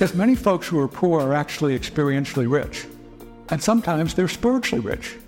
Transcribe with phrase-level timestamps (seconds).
[0.00, 2.86] Because many folks who are poor are actually experientially rich,
[3.50, 5.18] and sometimes they're spiritually rich.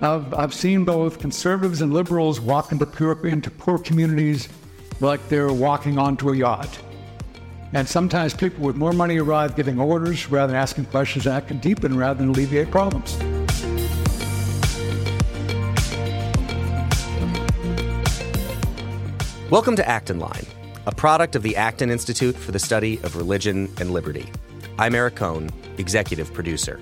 [0.00, 4.48] I've, I've seen both conservatives and liberals walk into poor, into poor communities
[5.00, 6.78] like they're walking onto a yacht.
[7.74, 11.58] And sometimes people with more money arrive giving orders rather than asking questions that can
[11.58, 13.18] deepen rather than alleviate problems.
[19.50, 20.46] Welcome to Acton Line,
[20.90, 24.28] a product of the Acton Institute for the Study of Religion and Liberty.
[24.76, 25.48] I'm Eric Kohn,
[25.78, 26.80] executive producer.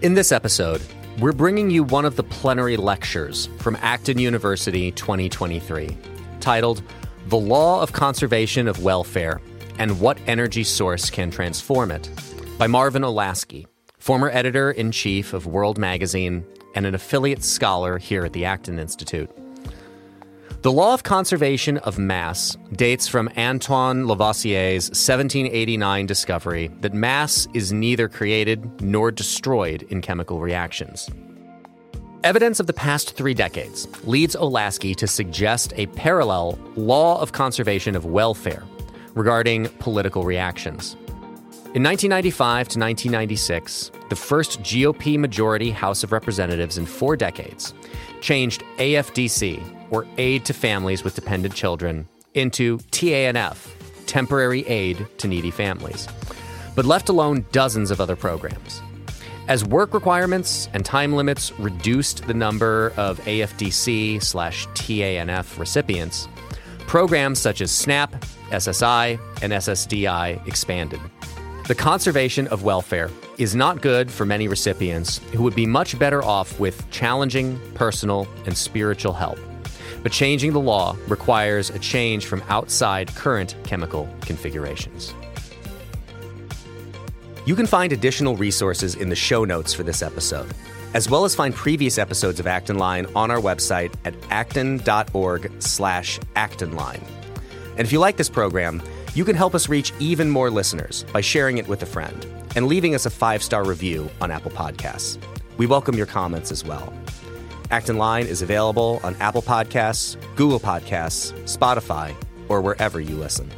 [0.00, 0.80] In this episode,
[1.18, 5.94] we're bringing you one of the plenary lectures from Acton University 2023,
[6.40, 6.82] titled
[7.26, 9.42] The Law of Conservation of Welfare
[9.78, 12.08] and What Energy Source Can Transform It,
[12.56, 13.66] by Marvin Olasky,
[13.98, 18.78] former editor in chief of World Magazine and an affiliate scholar here at the Acton
[18.78, 19.30] Institute.
[20.66, 27.72] The law of conservation of mass dates from Antoine Lavoisier's 1789 discovery that mass is
[27.72, 31.08] neither created nor destroyed in chemical reactions.
[32.24, 37.94] Evidence of the past three decades leads Olasky to suggest a parallel law of conservation
[37.94, 38.64] of welfare
[39.14, 40.96] regarding political reactions.
[41.76, 47.74] In 1995 to 1996, the first GOP majority House of Representatives in four decades
[48.22, 53.68] changed AFDC, or Aid to Families with Dependent Children, into TANF,
[54.06, 56.08] Temporary Aid to Needy Families,
[56.74, 58.80] but left alone dozens of other programs.
[59.46, 66.26] As work requirements and time limits reduced the number of AFDC slash TANF recipients,
[66.86, 68.12] programs such as SNAP,
[68.48, 71.00] SSI, and SSDI expanded.
[71.66, 76.22] The conservation of welfare is not good for many recipients who would be much better
[76.22, 79.36] off with challenging personal and spiritual help.
[80.04, 85.12] But changing the law requires a change from outside current chemical configurations.
[87.46, 90.54] You can find additional resources in the show notes for this episode,
[90.94, 96.20] as well as find previous episodes of Acton Line on our website at acton.org slash
[96.36, 97.02] actonline.
[97.70, 98.80] And if you like this program,
[99.16, 102.66] you can help us reach even more listeners by sharing it with a friend and
[102.66, 105.16] leaving us a five star review on Apple Podcasts.
[105.56, 106.92] We welcome your comments as well.
[107.70, 112.14] Acton Line is available on Apple Podcasts, Google Podcasts, Spotify,
[112.50, 113.50] or wherever you listen.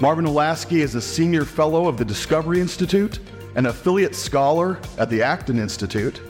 [0.00, 3.20] Marvin Olasky is a senior fellow of the Discovery Institute,
[3.54, 6.20] an affiliate scholar at the Acton Institute,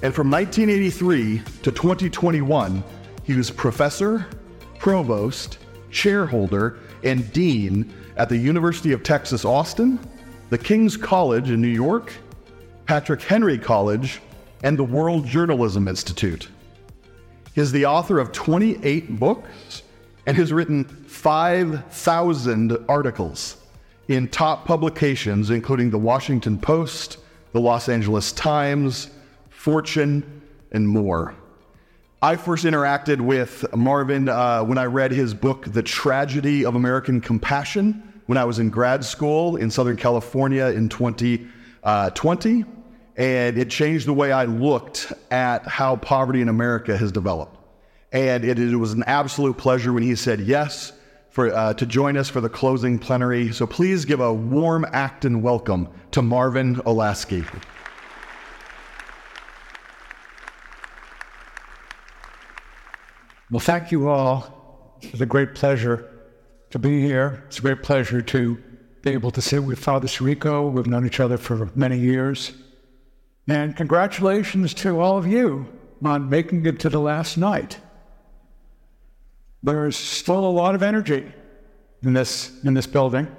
[0.00, 2.84] and from 1983 to 2021,
[3.24, 4.26] he was professor,
[4.78, 5.58] provost,
[5.90, 9.98] chairholder, and dean at the University of Texas Austin,
[10.50, 12.12] the King's College in New York,
[12.86, 14.20] Patrick Henry College,
[14.62, 16.48] and the World Journalism Institute.
[17.54, 19.82] He is the author of 28 books
[20.26, 23.56] and has written 5,000 articles
[24.06, 27.18] in top publications, including the Washington Post,
[27.52, 29.10] the Los Angeles Times,
[29.58, 31.34] Fortune, and more.
[32.22, 37.20] I first interacted with Marvin uh, when I read his book, The Tragedy of American
[37.20, 41.42] Compassion, when I was in grad school in Southern California in 2020.
[41.82, 42.66] Uh,
[43.16, 47.58] and it changed the way I looked at how poverty in America has developed.
[48.12, 50.92] And it, it was an absolute pleasure when he said yes
[51.30, 53.52] for, uh, to join us for the closing plenary.
[53.52, 57.44] So please give a warm Acton welcome to Marvin Olasky.
[63.50, 64.98] Well, thank you all.
[65.00, 66.06] It's a great pleasure
[66.68, 67.44] to be here.
[67.46, 68.62] It's a great pleasure to
[69.00, 70.70] be able to sit with Father Sirico.
[70.70, 72.52] We've known each other for many years.
[73.48, 75.66] And congratulations to all of you
[76.04, 77.78] on making it to the last night.
[79.62, 81.32] There's still a lot of energy
[82.02, 83.34] in this, in this building.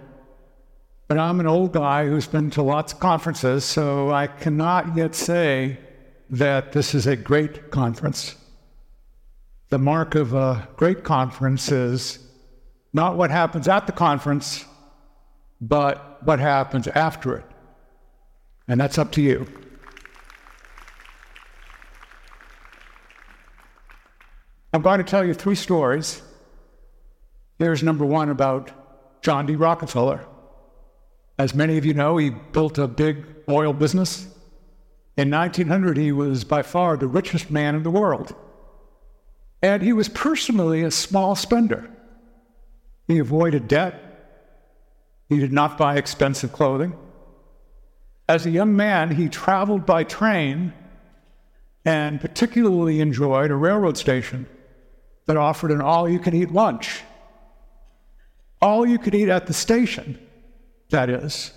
[1.07, 5.13] But I'm an old guy who's been to lots of conferences, so I cannot yet
[5.13, 5.78] say
[6.31, 8.36] that this is a great conference
[9.69, 12.19] the mark of a great conference is
[12.92, 14.66] not what happens at the conference,
[15.62, 17.45] but what happens after it.
[18.68, 19.48] And that's up to you.
[24.74, 26.21] I'm going to tell you three stories.
[27.57, 28.71] Here's number one about
[29.21, 29.56] John D.
[29.56, 30.25] Rockefeller.
[31.38, 34.27] As many of you know, he built a big oil business.
[35.18, 38.36] In 1900, he was by far the richest man in the world.
[39.61, 41.89] And he was personally a small spender.
[43.07, 44.01] He avoided debt.
[45.27, 46.95] He did not buy expensive clothing.
[48.27, 50.73] As a young man, he traveled by train
[51.83, 54.45] and particularly enjoyed a railroad station
[55.25, 57.01] that offered an all you can eat lunch.
[58.61, 60.19] All you could eat at the station,
[60.89, 61.53] that is.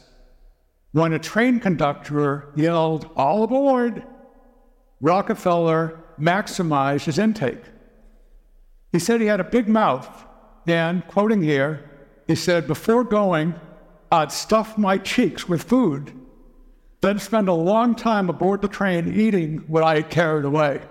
[0.92, 4.04] When a train conductor yelled, All aboard,
[5.00, 7.62] Rockefeller maximized his intake.
[8.92, 10.26] He said he had a big mouth,
[10.66, 11.90] and, quoting here,
[12.28, 13.54] he said, Before going,
[14.12, 16.12] I'd stuff my cheeks with food,
[17.00, 20.82] then spend a long time aboard the train eating what I had carried away.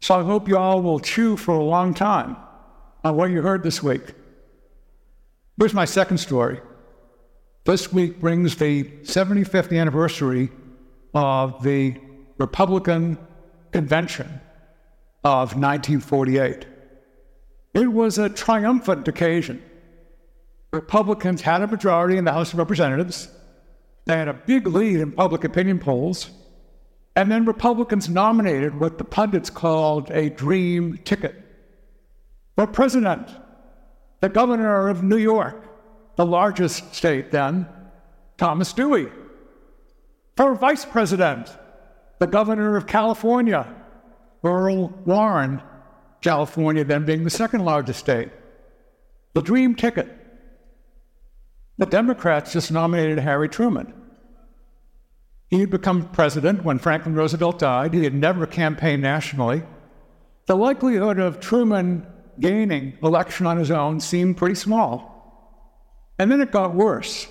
[0.00, 2.36] So I hope you all will chew for a long time
[3.02, 4.14] on what you heard this week.
[5.58, 6.60] Here's my second story.
[7.64, 10.50] This week brings the 75th anniversary
[11.14, 11.96] of the
[12.38, 13.18] Republican
[13.72, 14.40] Convention
[15.24, 16.66] of 1948.
[17.74, 19.62] It was a triumphant occasion.
[20.72, 23.28] Republicans had a majority in the House of Representatives.
[24.06, 26.30] They had a big lead in public opinion polls.
[27.16, 31.34] And then Republicans nominated what the pundits called a dream ticket.
[32.54, 33.28] For president,
[34.20, 35.64] the governor of New York,
[36.16, 37.66] the largest state then,
[38.36, 39.08] Thomas Dewey.
[40.36, 41.56] For vice president,
[42.18, 43.66] the governor of California,
[44.42, 45.62] Earl Warren,
[46.20, 48.30] California then being the second largest state.
[49.34, 50.08] The dream ticket.
[51.78, 53.94] The Democrats just nominated Harry Truman.
[55.48, 57.94] He had become president when Franklin Roosevelt died.
[57.94, 59.62] He had never campaigned nationally.
[60.46, 62.06] The likelihood of Truman
[62.38, 65.10] gaining election on his own seemed pretty small.
[66.18, 67.28] And then it got worse.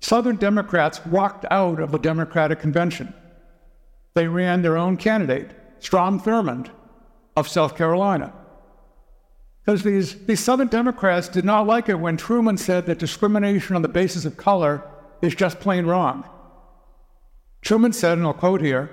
[0.00, 3.12] Southern Democrats walked out of the Democratic convention.
[4.14, 5.50] They ran their own candidate,
[5.86, 6.70] Strom Thurmond
[7.36, 8.32] of South Carolina.
[9.64, 13.82] Because these, these Southern Democrats did not like it when Truman said that discrimination on
[13.82, 14.82] the basis of color
[15.22, 16.28] is just plain wrong.
[17.62, 18.90] Truman said, and I'll quote here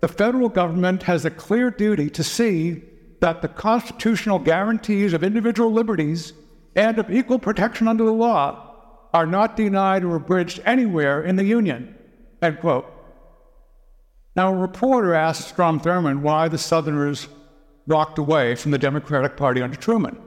[0.00, 2.82] the federal government has a clear duty to see
[3.20, 6.32] that the constitutional guarantees of individual liberties
[6.74, 8.74] and of equal protection under the law
[9.14, 11.94] are not denied or abridged anywhere in the Union.
[12.42, 12.93] End quote.
[14.36, 17.28] Now, a reporter asked Strom Thurmond why the Southerners
[17.86, 20.18] walked away from the Democratic Party under Truman.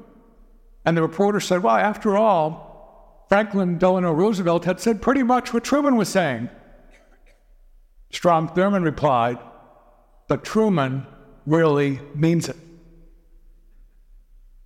[0.86, 5.64] And the reporter said, well, after all, Franklin Delano Roosevelt had said pretty much what
[5.66, 6.50] Truman was saying.
[8.12, 9.38] Strom Thurmond replied,
[10.30, 11.06] but Truman
[11.46, 12.56] really means it.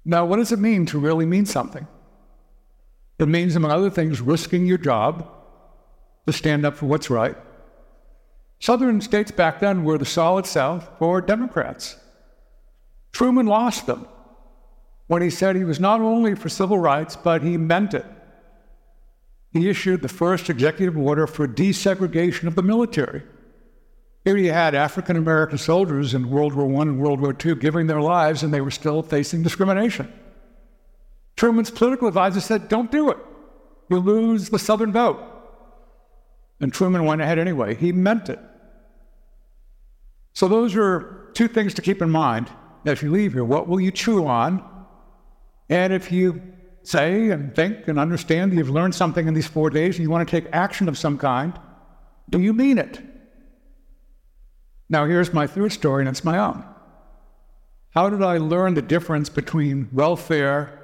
[0.06, 1.88] Now, what does it mean to really mean something?
[3.18, 5.28] It means, among other things, risking your job
[6.26, 7.36] to stand up for what's right.
[8.62, 11.98] Southern states back then were the solid South for Democrats.
[13.12, 14.08] Truman lost them
[15.08, 18.06] when he said he was not only for civil rights, but he meant it.
[19.52, 23.24] He issued the first executive order for desegregation of the military.
[24.24, 27.88] Here you had African American soldiers in World War I and World War II giving
[27.88, 30.14] their lives, and they were still facing discrimination.
[31.36, 33.18] Truman's political advisor said, Don't do it.
[33.90, 35.20] You'll lose the Southern vote.
[36.60, 37.74] And Truman went ahead anyway.
[37.74, 38.40] He meant it.
[40.34, 42.50] So, those are two things to keep in mind
[42.86, 43.44] as you leave here.
[43.44, 44.64] What will you chew on?
[45.70, 46.42] And if you
[46.84, 50.10] say and think and understand that you've learned something in these four days and you
[50.10, 51.58] want to take action of some kind,
[52.30, 53.00] do you mean it?
[54.90, 56.66] Now, here's my third story, and it's my own.
[57.92, 60.80] How did I learn the difference between welfare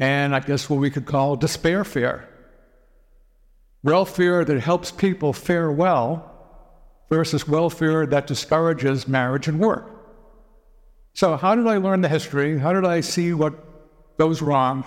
[0.00, 2.28] and I guess what we could call despair fare?
[3.82, 6.33] Welfare that helps people fare well
[7.08, 9.90] versus welfare that discourages marriage and work.
[11.12, 12.58] So, how did I learn the history?
[12.58, 13.54] How did I see what
[14.18, 14.84] goes wrong?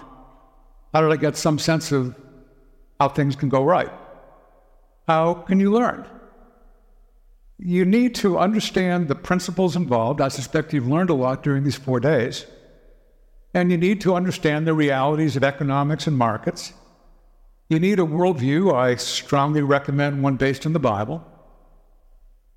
[0.93, 2.15] How did I get some sense of
[2.99, 3.91] how things can go right?
[5.07, 6.05] How can you learn?
[7.59, 10.21] You need to understand the principles involved.
[10.21, 12.45] I suspect you've learned a lot during these four days.
[13.53, 16.73] And you need to understand the realities of economics and markets.
[17.69, 18.73] You need a worldview.
[18.73, 21.25] I strongly recommend one based in the Bible.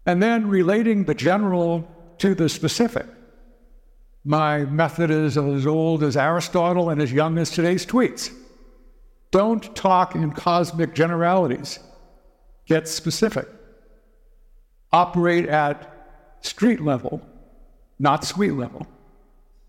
[0.07, 1.89] And then relating the general
[2.19, 3.07] to the specific.
[4.25, 8.33] My method is as old as Aristotle and as young as today's tweets.
[9.31, 11.79] Don't talk in cosmic generalities.
[12.67, 13.47] Get specific
[14.93, 15.87] operate at
[16.41, 17.23] street level,
[17.99, 18.87] not suite level.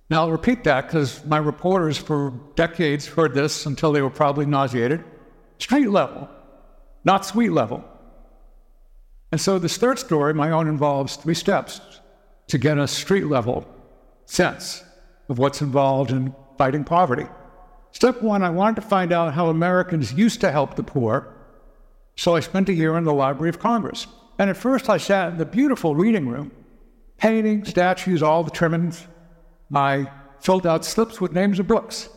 [0.09, 4.45] Now, I'll repeat that because my reporters for decades heard this until they were probably
[4.45, 5.03] nauseated.
[5.59, 6.27] Street level,
[7.05, 7.83] not suite level.
[9.31, 11.79] And so, this third story, my own, involves three steps
[12.47, 13.65] to get a street level
[14.25, 14.83] sense
[15.29, 17.27] of what's involved in fighting poverty.
[17.91, 21.33] Step one, I wanted to find out how Americans used to help the poor,
[22.15, 24.07] so I spent a year in the Library of Congress.
[24.37, 26.51] And at first, I sat in the beautiful reading room,
[27.17, 29.07] paintings, statues, all the trimmings.
[29.73, 30.09] I
[30.39, 32.09] filled out slips with names of books.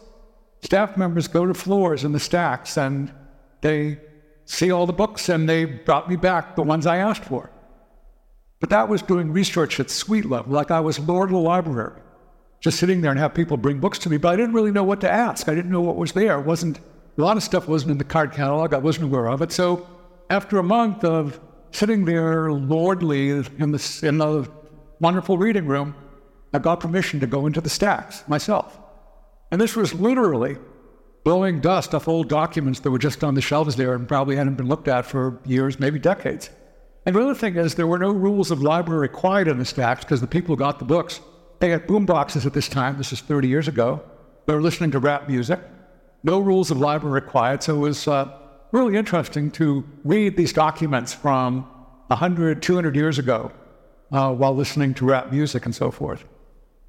[0.63, 3.13] Staff members go to floors in the stacks and
[3.61, 3.99] they
[4.47, 7.51] see all the books and they brought me back the ones I asked for.
[8.61, 12.01] But that was doing research at suite level, like I was lord of the library,
[12.61, 14.17] just sitting there and have people bring books to me.
[14.17, 15.49] But I didn't really know what to ask.
[15.49, 16.39] I didn't know what was there.
[16.39, 16.81] It wasn't
[17.17, 18.75] a lot of stuff wasn't in the card catalog.
[18.75, 19.53] I wasn't aware of it.
[19.53, 19.87] So
[20.31, 21.39] after a month of
[21.71, 24.51] sitting there lordly in the, in the
[25.01, 25.95] wonderful reading room,
[26.53, 28.81] I got permission to go into the stacks myself.
[29.51, 30.57] And this was literally
[31.25, 34.55] blowing dust off old documents that were just on the shelves there and probably hadn't
[34.55, 36.51] been looked at for years, maybe decades.
[37.07, 40.05] And the other thing is, there were no rules of library required in the stacks
[40.05, 41.21] because the people who got the books,
[41.61, 42.97] they had boom boxes at this time.
[42.99, 44.03] This is 30 years ago.
[44.47, 45.61] They were listening to rap music.
[46.23, 47.63] No rules of library required.
[47.63, 48.39] So it was uh,
[48.73, 51.63] really interesting to read these documents from
[52.09, 53.51] 100, 200 years ago
[54.13, 56.25] uh, while listening to rap music and so forth.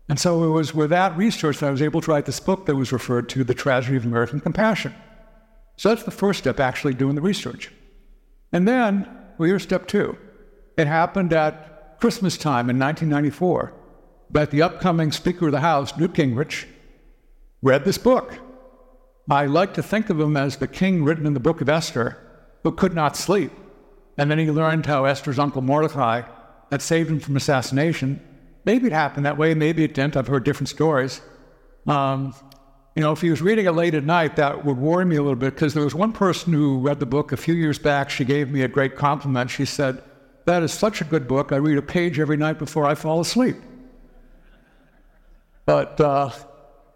[0.07, 2.65] And so it was with that research that I was able to write this book
[2.65, 4.93] that was referred to The Tragedy of American Compassion.
[5.77, 7.71] So that's the first step, actually doing the research.
[8.51, 9.07] And then,
[9.37, 10.17] well, here's step two.
[10.77, 13.73] It happened at Christmas time in 1994
[14.31, 16.65] that the upcoming Speaker of the House, Newt Gingrich,
[17.61, 18.37] read this book.
[19.29, 22.17] I like to think of him as the king written in the book of Esther
[22.63, 23.51] who could not sleep.
[24.17, 26.21] And then he learned how Esther's uncle Mordecai
[26.71, 28.21] had saved him from assassination
[28.65, 30.17] Maybe it happened that way, maybe it didn't.
[30.17, 31.21] I've heard different stories.
[31.87, 32.33] Um,
[32.95, 35.21] you know, if he was reading it late at night, that would worry me a
[35.21, 38.09] little bit because there was one person who read the book a few years back.
[38.09, 39.51] She gave me a great compliment.
[39.51, 40.01] She said,
[40.45, 41.51] That is such a good book.
[41.51, 43.57] I read a page every night before I fall asleep.
[45.65, 46.31] But uh,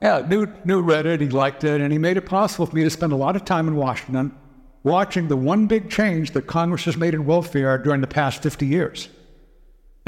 [0.02, 2.84] yeah, Newt, Newt read it, he liked it, and he made it possible for me
[2.84, 4.36] to spend a lot of time in Washington
[4.84, 8.66] watching the one big change that Congress has made in welfare during the past 50
[8.66, 9.10] years.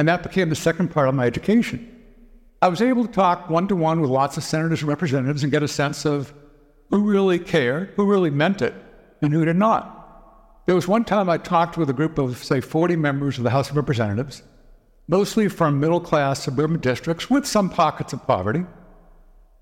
[0.02, 1.88] And that became the second part of my education.
[2.60, 5.52] I was able to talk one to one with lots of senators and representatives and
[5.52, 6.34] get a sense of
[6.90, 8.74] who really cared, who really meant it,
[9.22, 10.64] and who did not.
[10.66, 13.52] There was one time I talked with a group of, say, 40 members of the
[13.52, 14.42] House of Representatives,
[15.08, 18.66] mostly from middle class suburban districts with some pockets of poverty.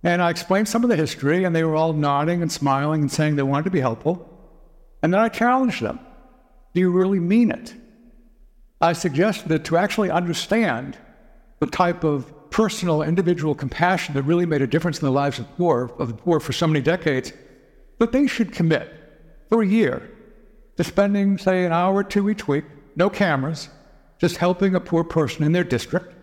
[0.03, 3.11] And I explained some of the history, and they were all nodding and smiling and
[3.11, 4.25] saying they wanted to be helpful.
[5.03, 5.99] And then I challenged them
[6.73, 7.73] Do you really mean it?
[8.81, 10.97] I suggest that to actually understand
[11.59, 15.47] the type of personal, individual compassion that really made a difference in the lives of
[15.47, 17.33] the poor, of the poor for so many decades,
[17.99, 18.91] that they should commit
[19.49, 20.09] for a year
[20.77, 22.63] to spending, say, an hour or two each week,
[22.95, 23.69] no cameras,
[24.17, 26.13] just helping a poor person in their district.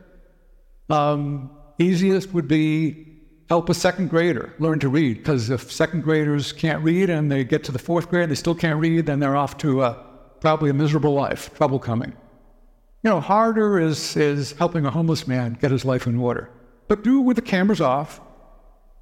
[0.89, 3.07] Um, easiest would be
[3.49, 7.45] help a second grader learn to read, because if second graders can't read and they
[7.45, 9.93] get to the fourth grade, they still can't read, then they're off to uh,
[10.41, 12.15] probably a miserable life, trouble coming.
[13.03, 16.51] You know, harder is, is helping a homeless man get his life in order.
[16.89, 18.21] But do it with the cameras off.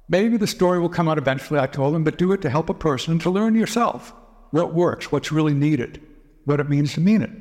[0.07, 2.69] Maybe the story will come out eventually, I told him, but do it to help
[2.69, 4.13] a person to learn yourself
[4.51, 6.01] what works, what's really needed,
[6.45, 7.31] what it means to mean it.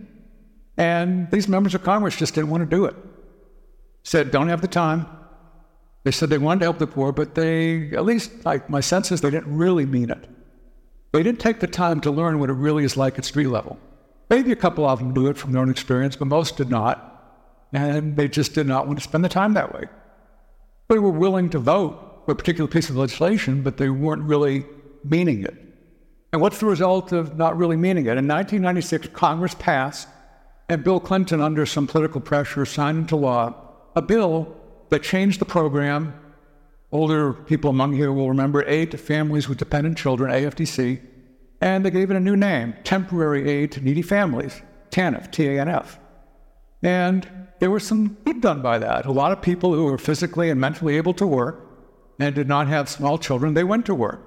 [0.77, 2.97] And these members of Congress just didn't want to do it.
[4.03, 5.07] Said, don't have the time.
[6.03, 9.13] They said they wanted to help the poor, but they, at least like my sense
[9.13, 10.29] is, they didn't really mean it.
[11.13, 13.79] They didn't take the time to learn what it really is like at street level.
[14.31, 17.11] Maybe a couple of them do it from their own experience, but most did not.
[17.73, 19.85] And they just did not want to spend the time that way.
[20.89, 24.65] They were willing to vote for a particular piece of legislation, but they weren't really
[25.03, 25.55] meaning it.
[26.33, 28.19] And what's the result of not really meaning it?
[28.19, 30.09] In 1996, Congress passed,
[30.69, 33.55] and Bill Clinton, under some political pressure, signed into law
[33.95, 34.57] a bill
[34.89, 36.15] that changed the program.
[36.91, 41.01] Older people among you will remember Aid to Families with Dependent Children, AFDC,
[41.65, 45.61] and they gave it a new name Temporary Aid to Needy Families, TANF, T A
[45.61, 45.99] N F.
[46.83, 47.27] And
[47.59, 49.07] there was some good done by that.
[49.07, 51.67] A lot of people who were physically and mentally able to work
[52.21, 54.21] and did not have small children, they went to work.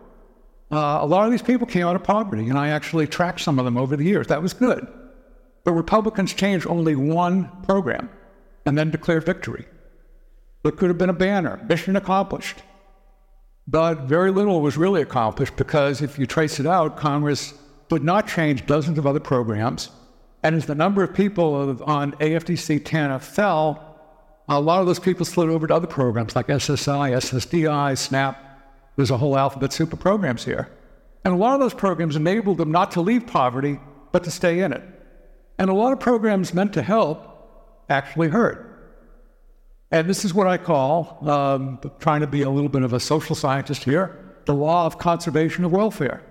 [0.72, 3.60] Uh, a lot of these people came out of poverty, and I actually tracked some
[3.60, 4.27] of them over the years.
[4.27, 4.88] That was good.
[5.63, 8.10] But Republicans changed only one program
[8.65, 9.67] and then declared victory.
[10.65, 12.63] It could have been a banner, mission accomplished.
[13.67, 17.53] But very little was really accomplished because if you trace it out, Congress
[17.91, 19.89] would not change dozens of other programs.
[20.43, 23.83] And as the number of people on AFDC TANF fell,
[24.47, 28.43] a lot of those people slid over to other programs like SSI, SSDI, SNAP.
[28.95, 30.69] There's a whole alphabet soup of programs here.
[31.25, 33.79] And a lot of those programs enabled them not to leave poverty,
[34.13, 34.83] but to stay in it.
[35.57, 38.66] And a lot of programs meant to help actually hurt.
[39.91, 43.00] And this is what I call, um, trying to be a little bit of a
[43.00, 46.22] social scientist here, the law of conservation of welfare.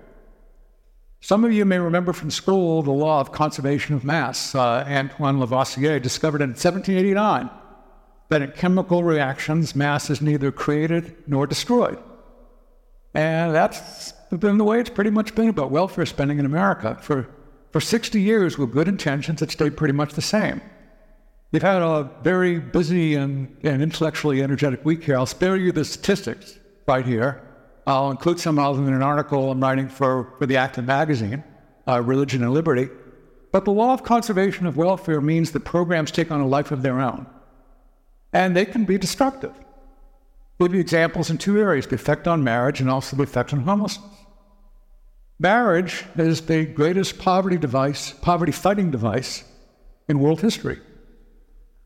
[1.21, 4.53] Some of you may remember from school the law of conservation of mass.
[4.53, 7.49] Uh, Antoine Lavoisier discovered in 1789.
[8.29, 11.97] that in chemical reactions, mass is neither created nor destroyed.
[13.13, 16.97] And that's been the way it's pretty much been about welfare spending in America.
[17.01, 17.29] For,
[17.71, 20.61] for 60 years, with good intentions, it stayed pretty much the same.
[21.51, 25.15] You've had a very busy and, and intellectually energetic week here.
[25.15, 27.41] I'll spare you the statistics right here.
[27.85, 31.43] I'll include some of them in an article I'm writing for, for the Acton magazine,
[31.87, 32.89] uh, Religion and Liberty.
[33.53, 36.81] But the law of conservation of welfare means that programs take on a life of
[36.81, 37.25] their own,
[38.33, 39.53] and they can be destructive.
[40.59, 43.53] We'll give you examples in two areas the effect on marriage and also the effect
[43.53, 44.05] on homelessness.
[45.39, 49.45] Marriage is the greatest poverty device, poverty fighting device
[50.09, 50.81] in world history.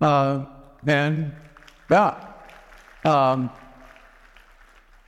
[0.01, 0.46] Uh,
[0.88, 1.31] and
[1.89, 2.27] yeah,
[3.05, 3.51] um,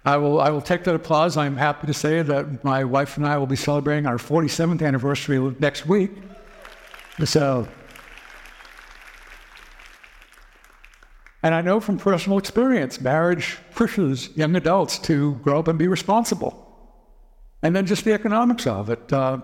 [0.05, 1.38] I will, I will take that applause.
[1.38, 5.39] I'm happy to say that my wife and I will be celebrating our 47th anniversary
[5.59, 6.12] next week.
[7.25, 7.67] So,
[11.41, 15.88] and I know from personal experience, marriage pushes young adults to grow up and be
[15.88, 16.59] responsible.
[17.62, 19.12] And then just the economics of it.
[19.12, 19.39] Uh,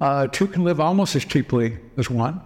[0.00, 2.40] uh, two can live almost as cheaply as one.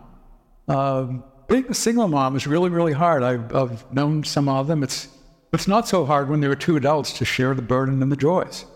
[0.69, 3.23] Um, being a single mom is really, really hard.
[3.23, 4.83] I've, I've, known some of them.
[4.83, 5.09] It's,
[5.53, 8.17] it's not so hard when there are two adults to share the burden and the
[8.17, 8.67] joys.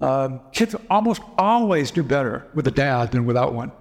[0.00, 3.72] Uh, kids almost always do better with a dad than without one.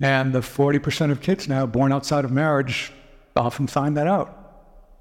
[0.00, 2.92] And the 40% of kids now born outside of marriage
[3.34, 4.42] often find that out.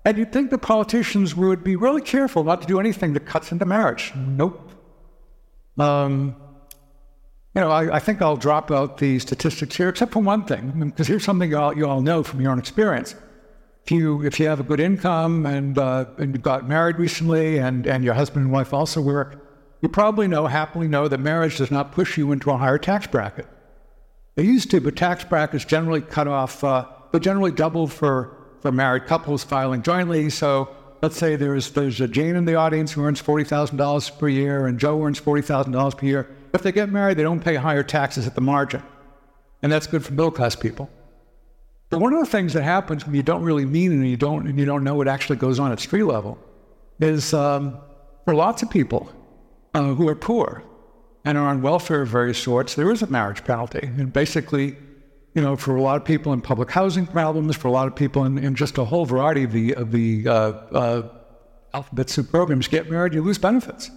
[0.05, 3.51] And you'd think the politicians would be really careful not to do anything that cuts
[3.51, 4.13] into marriage.
[4.15, 4.71] Nope.
[5.77, 6.35] Um,
[7.55, 10.73] you know, I, I, think I'll drop out the statistics here, except for one thing,
[10.89, 13.15] because here's something you all, you all, know from your own experience.
[13.85, 17.59] If you, if you have a good income and, uh, and you got married recently
[17.59, 19.41] and, and your husband and wife also work,
[19.81, 23.07] you probably know, happily know, that marriage does not push you into a higher tax
[23.07, 23.47] bracket.
[24.35, 28.71] They used to, but tax brackets generally cut off, uh, but generally double for, for
[28.71, 30.29] married couples filing jointly.
[30.29, 34.67] So let's say there's, there's a Jane in the audience who earns $40,000 per year
[34.67, 38.27] and Joe earns $40,000 per year if they get married, they don't pay higher taxes
[38.27, 38.83] at the margin.
[39.61, 40.89] And that's good for middle class people.
[41.89, 44.17] But one of the things that happens when you don't really mean it and you
[44.17, 46.37] don't, and you don't know what actually goes on at street level
[46.99, 47.77] is um,
[48.25, 49.11] for lots of people
[49.73, 50.63] uh, who are poor
[51.23, 53.81] and are on welfare of various sorts, there is a marriage penalty.
[53.83, 54.75] And basically,
[55.33, 57.95] you know, for a lot of people in public housing problems, for a lot of
[57.95, 61.09] people in, in just a whole variety of the, of the uh, uh,
[61.73, 63.91] alphabet soup programs, get married, you lose benefits.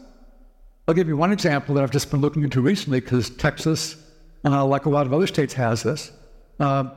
[0.88, 3.96] I'll give you one example that I've just been looking into recently because Texas,
[4.42, 6.10] uh, like a lot of other states, has this.
[6.58, 6.88] Uh,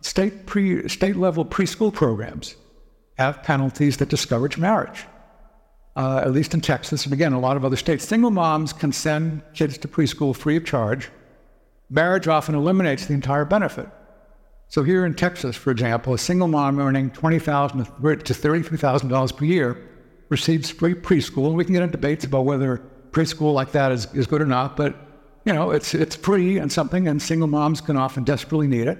[0.00, 2.56] state pre state level preschool programs
[3.18, 5.04] have penalties that discourage marriage.
[5.96, 8.06] Uh, at least in Texas, and again, a lot of other states.
[8.06, 11.10] Single moms can send kids to preschool free of charge.
[11.88, 13.88] Marriage often eliminates the entire benefit.
[14.68, 19.88] So here in Texas, for example, a single mom earning $20,000 to $33,000 per year
[20.28, 21.46] receives free preschool.
[21.46, 22.82] And we can get into debates about whether
[23.16, 24.94] preschool like that is, is good or not, but
[25.46, 28.98] you know, it's it's free and something, and single moms can often desperately need it.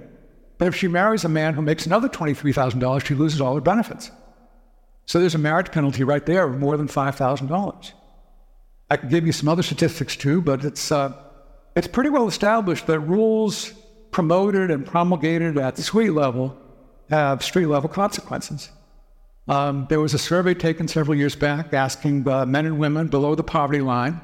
[0.58, 3.54] But if she marries a man who makes another twenty-three thousand dollars, she loses all
[3.54, 4.10] her benefits.
[5.04, 7.92] So there's a marriage penalty right there of more than five thousand dollars.
[8.88, 11.12] I can give you some other statistics too, but it's uh,
[11.74, 13.72] it's pretty well established that rules
[14.12, 16.56] promoted and promulgated at the street level
[17.10, 18.70] have street level consequences.
[19.48, 23.34] Um, there was a survey taken several years back asking uh, men and women below
[23.34, 24.20] the poverty line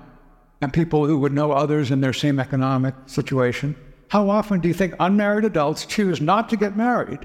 [0.60, 3.76] and people who would know others in their same economic situation
[4.12, 7.20] how often do you think unmarried adults choose not to get married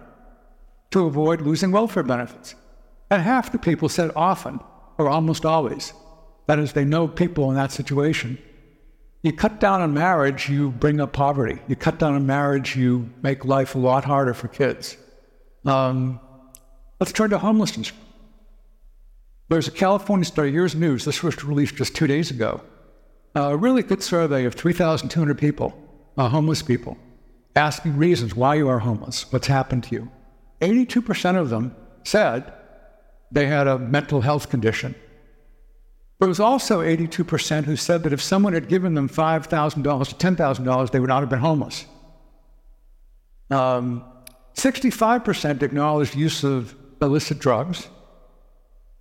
[0.92, 2.56] to avoid losing welfare benefits?
[3.12, 4.62] And half the people said often,
[4.98, 5.92] or almost always.
[6.46, 8.38] That is, they know people in that situation.
[9.22, 11.60] You cut down on marriage, you bring up poverty.
[11.68, 14.96] You cut down on marriage, you make life a lot harder for kids.
[15.66, 16.22] Um,
[17.00, 17.92] Let's turn to homelessness.
[19.50, 22.62] There's a California study, here's news, this was released just two days ago.
[23.36, 25.78] A really good survey of 3,200 people,
[26.18, 26.98] uh, homeless people,
[27.56, 30.12] asking reasons why you are homeless, what's happened to you.
[30.62, 32.52] 82% of them said
[33.32, 34.96] they had a mental health condition.
[36.20, 40.16] But it was also 82% who said that if someone had given them $5,000 to
[40.16, 41.86] $10,000, they would not have been homeless.
[43.52, 44.04] Um,
[44.56, 47.90] 65% acknowledged use of illicit drugs.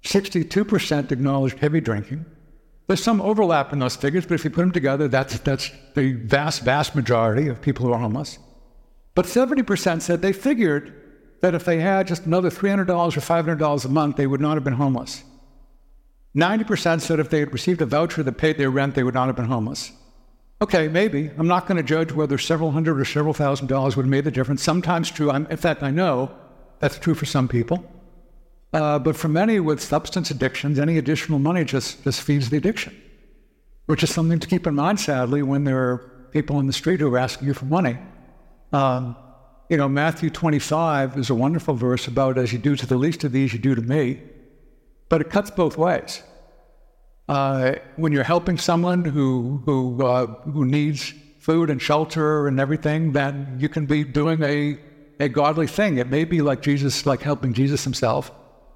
[0.04, 2.24] 62% acknowledged heavy drinking.
[2.86, 6.12] There's some overlap in those figures, but if you put them together, that's, that's the
[6.12, 8.38] vast, vast majority of people who are homeless.
[9.14, 10.94] But 70% said they figured
[11.42, 14.64] that if they had just another $300 or $500 a month, they would not have
[14.64, 15.24] been homeless.
[16.36, 19.26] 90% said if they had received a voucher that paid their rent, they would not
[19.26, 19.90] have been homeless.
[20.62, 21.30] Okay, maybe.
[21.36, 24.24] I'm not going to judge whether several hundred or several thousand dollars would have made
[24.24, 24.62] the difference.
[24.62, 25.30] Sometimes true.
[25.30, 26.30] I'm, in fact, I know
[26.78, 27.84] that's true for some people.
[28.72, 32.94] Uh, but for many with substance addictions, any additional money just, just feeds the addiction,
[33.86, 37.00] which is something to keep in mind, sadly, when there are people in the street
[37.00, 37.96] who are asking you for money.
[38.72, 39.16] Um,
[39.68, 43.24] you know, Matthew 25 is a wonderful verse about as you do to the least
[43.24, 44.22] of these, you do to me.
[45.08, 46.22] But it cuts both ways.
[47.28, 53.12] Uh, when you're helping someone who, who, uh, who needs food and shelter and everything,
[53.12, 54.78] then you can be doing a,
[55.18, 55.98] a godly thing.
[55.98, 58.30] It may be like Jesus, like helping Jesus himself.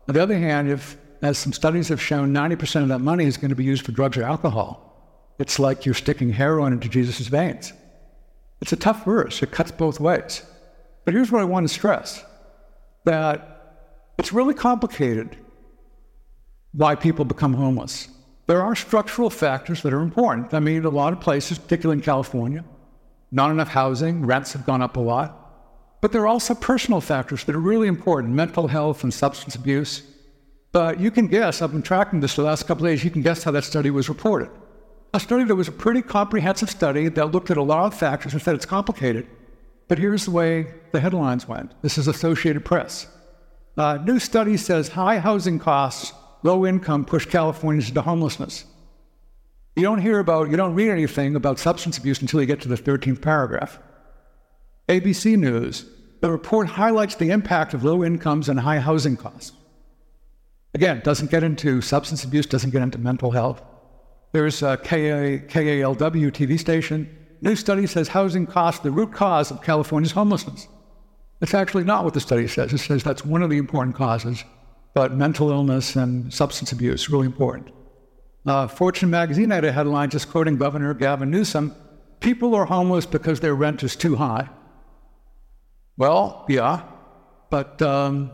[0.09, 3.37] On the other hand, if, as some studies have shown, 90% of that money is
[3.37, 7.27] going to be used for drugs or alcohol, it's like you're sticking heroin into Jesus'
[7.27, 7.73] veins.
[8.61, 9.43] It's a tough verse.
[9.43, 10.43] It cuts both ways.
[11.05, 12.25] But here's what I want to stress
[13.05, 13.47] that
[14.19, 15.37] it's really complicated
[16.73, 18.09] why people become homeless.
[18.47, 20.53] There are structural factors that are important.
[20.53, 22.65] I mean, a lot of places, particularly in California,
[23.33, 25.40] not enough housing, rents have gone up a lot.
[26.01, 30.03] But there are also personal factors that are really important mental health and substance abuse.
[30.73, 33.23] But you can guess, I've been tracking this the last couple of days, you can
[33.23, 34.51] guess how that study was reported.
[35.13, 38.33] A study that was a pretty comprehensive study that looked at a lot of factors
[38.33, 39.27] and said it's complicated.
[39.89, 41.73] But here's the way the headlines went.
[41.83, 43.09] This is Associated Press.
[43.77, 46.13] Uh, new study says high housing costs,
[46.45, 48.65] low income push Californians into homelessness.
[49.75, 52.69] You don't hear about, you don't read anything about substance abuse until you get to
[52.69, 53.81] the 13th paragraph.
[54.91, 55.87] ABC News,
[56.21, 59.53] the report highlights the impact of low incomes and high housing costs.
[60.75, 63.63] Again, doesn't get into substance abuse, doesn't get into mental health.
[64.33, 69.63] There's a KA, KALW TV station New study says housing costs the root cause of
[69.63, 70.67] California's homelessness.
[71.39, 72.73] That's actually not what the study says.
[72.73, 74.45] It says that's one of the important causes,
[74.93, 77.71] but mental illness and substance abuse really important.
[78.45, 81.75] Uh, Fortune magazine had a headline just quoting Governor Gavin Newsom
[82.21, 84.49] people are homeless because their rent is too high.
[86.01, 86.81] Well, yeah,
[87.51, 88.31] but um,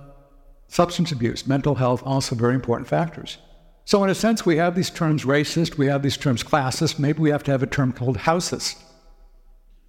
[0.68, 3.38] substance abuse, mental health, also very important factors.
[3.85, 7.18] So, in a sense, we have these terms racist, we have these terms classist, maybe
[7.18, 8.81] we have to have a term called housist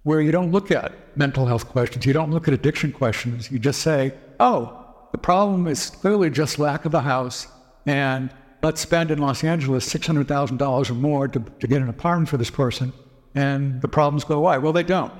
[0.02, 3.48] where you don't look at mental health questions, you don't look at addiction questions.
[3.48, 7.46] You just say, oh, the problem is clearly just lack of a house,
[7.86, 12.38] and let's spend in Los Angeles $600,000 or more to, to get an apartment for
[12.38, 12.92] this person,
[13.36, 14.58] and the problems go away.
[14.58, 15.12] Well, they don't.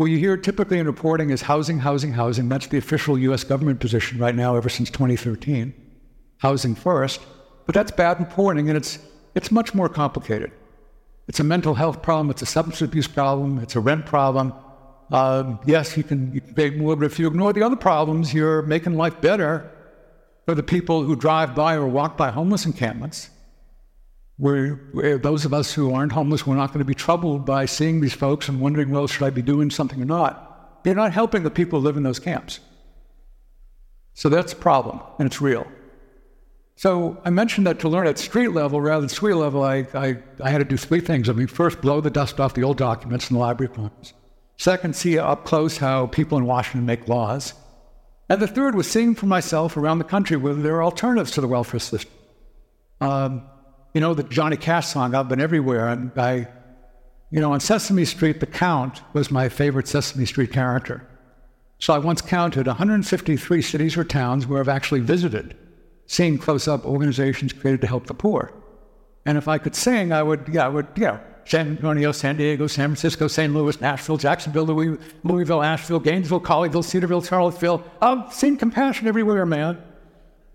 [0.00, 2.48] What you hear typically in reporting is housing, housing, housing.
[2.48, 5.74] That's the official US government position right now, ever since 2013.
[6.38, 7.20] Housing first.
[7.66, 8.98] But that's bad reporting, and it's,
[9.34, 10.52] it's much more complicated.
[11.28, 12.30] It's a mental health problem.
[12.30, 13.58] It's a substance abuse problem.
[13.58, 14.54] It's a rent problem.
[15.10, 18.32] Um, yes, you can, you can pay more, but if you ignore the other problems,
[18.32, 19.70] you're making life better
[20.46, 23.28] for the people who drive by or walk by homeless encampments.
[24.40, 28.00] Where those of us who aren't homeless, we're not going to be troubled by seeing
[28.00, 30.80] these folks and wondering, well, should I be doing something or not?
[30.82, 32.60] You're not helping the people who live in those camps.
[34.14, 35.66] So that's a problem, and it's real.
[36.76, 40.16] So I mentioned that to learn at street level rather than suite level, I, I,
[40.42, 41.28] I had to do three things.
[41.28, 43.70] I mean, first, blow the dust off the old documents in the library.
[44.56, 47.52] Second, see up close how people in Washington make laws.
[48.30, 51.42] And the third was seeing for myself around the country whether there are alternatives to
[51.42, 52.10] the welfare system.
[53.02, 53.42] Um,
[53.94, 55.88] you know, the Johnny Cash song, I've been everywhere.
[55.88, 56.48] And I,
[57.30, 61.06] you know, on Sesame Street, the Count was my favorite Sesame Street character.
[61.78, 65.56] So I once counted 153 cities or towns where I've actually visited
[66.10, 68.52] seeing close up organizations created to help the poor.
[69.24, 72.66] And if I could sing, I would, yeah, I would, yeah, San Antonio, San Diego,
[72.66, 73.54] San Francisco, St.
[73.54, 77.84] Louis, Nashville, Jacksonville, Louis, Louisville, Asheville, Gainesville, Colleyville, Cedarville, Charlottesville.
[78.02, 79.80] I've seen compassion everywhere, man.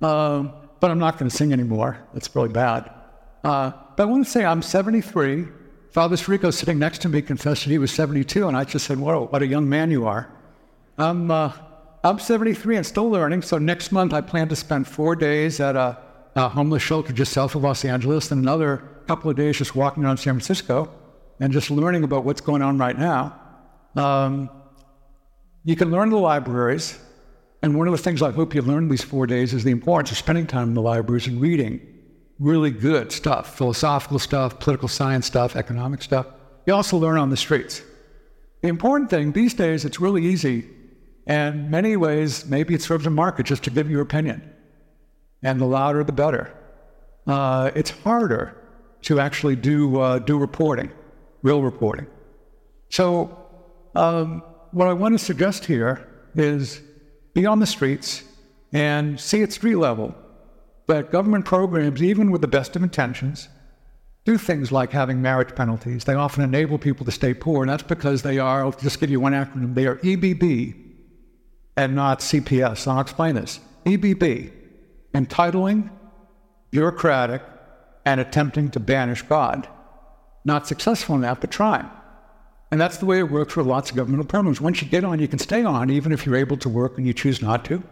[0.02, 2.00] Um, but I'm not going to sing anymore.
[2.14, 2.92] That's really bad.
[3.46, 5.46] Uh, but I want to say I'm 73.
[5.92, 9.00] Father Sirico sitting next to me confessed that he was 72, and I just said,
[9.00, 10.28] "Whoa, what a young man you are."
[10.98, 11.54] I'm uh,
[12.04, 13.44] I'm 73 and still learning.
[13.44, 15.96] So next month, I plan to spend four days at a,
[16.36, 20.04] a homeless shelter just south of Los Angeles and another couple of days just walking
[20.04, 20.92] around San Francisco
[21.40, 23.40] and just learning about what's going on right now.
[23.96, 24.50] Um,
[25.64, 26.98] you can learn the libraries.
[27.62, 30.12] And one of the things I hope you learn these four days is the importance
[30.12, 31.95] of spending time in the libraries and reading
[32.40, 36.28] really good stuff philosophical stuff, political science stuff, economic stuff.
[36.66, 37.82] You also learn on the streets.
[38.62, 40.70] The important thing these days, it's really easy
[41.28, 44.42] and many ways, maybe it serves a market just to give your opinion.
[45.42, 46.54] And the louder, the better.
[47.26, 48.56] Uh, it's harder
[49.04, 50.92] to actually do, uh, do reporting,
[51.42, 52.08] real reporting.
[52.90, 53.38] So,
[53.96, 56.82] um, what I want to suggest here is
[57.34, 58.24] be on the streets
[58.74, 60.14] and see at street level
[60.88, 63.50] that government programs, even with the best of intentions,
[64.26, 66.04] do things like having marriage penalties.
[66.04, 69.10] They often enable people to stay poor, and that's because they are, I'll just give
[69.10, 70.76] you one acronym, they are EBB,
[71.78, 72.88] and not CPS.
[72.88, 73.60] I'll explain this.
[73.86, 74.52] EBB,
[75.14, 75.90] entitling,
[76.72, 77.44] bureaucratic,
[78.06, 79.68] and attempting to banish God.
[80.44, 81.90] Not successful in that, but trying.
[82.72, 84.60] And that's the way it works with lots of governmental programs.
[84.60, 87.06] Once you get on, you can stay on, even if you're able to work and
[87.06, 87.84] you choose not to.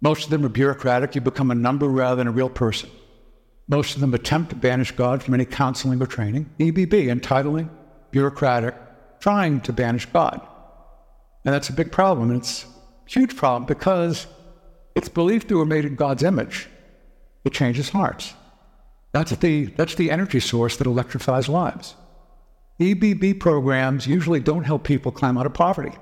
[0.00, 1.14] Most of them are bureaucratic.
[1.14, 2.90] You become a number rather than a real person.
[3.68, 6.50] Most of them attempt to banish God from any counseling or training.
[6.58, 7.70] EBB, entitling,
[8.10, 8.74] bureaucratic,
[9.20, 10.40] trying to banish God.
[11.44, 12.34] And that's a big problem.
[12.34, 14.26] It's a huge problem because
[14.94, 16.68] it's believed to were made in God's image.
[17.44, 18.34] It changes hearts.
[19.12, 21.94] That's the, that's the energy source that electrifies lives.
[22.80, 25.96] EBB programs usually don't help people climb out of poverty.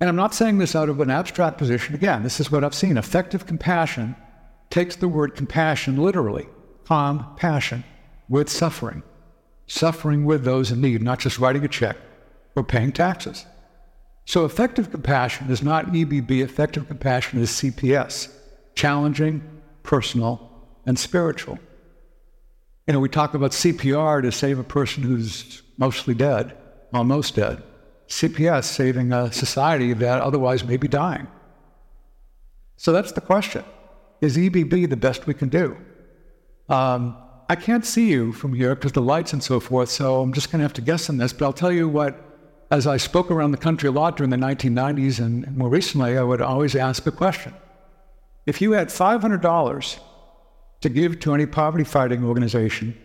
[0.00, 1.94] And I'm not saying this out of an abstract position.
[1.94, 2.96] Again, this is what I've seen.
[2.96, 4.14] Effective compassion
[4.70, 6.46] takes the word compassion literally
[6.84, 7.84] calm passion
[8.28, 9.02] with suffering,
[9.66, 11.96] suffering with those in need, not just writing a check
[12.54, 13.46] or paying taxes.
[14.24, 18.32] So, effective compassion is not EBB, effective compassion is CPS
[18.74, 19.42] challenging,
[19.82, 20.50] personal,
[20.84, 21.58] and spiritual.
[22.86, 26.56] You know, we talk about CPR to save a person who's mostly dead,
[26.92, 27.62] almost dead.
[28.08, 31.26] CPS saving a society that otherwise may be dying.
[32.76, 33.64] So that's the question.
[34.20, 35.76] Is EBB the best we can do?
[36.68, 37.16] Um,
[37.48, 40.50] I can't see you from here because the lights and so forth, so I'm just
[40.50, 41.32] going to have to guess on this.
[41.32, 42.20] But I'll tell you what,
[42.70, 46.22] as I spoke around the country a lot during the 1990s and more recently, I
[46.22, 47.54] would always ask a question.
[48.46, 49.98] If you had $500
[50.80, 52.98] to give to any poverty fighting organization,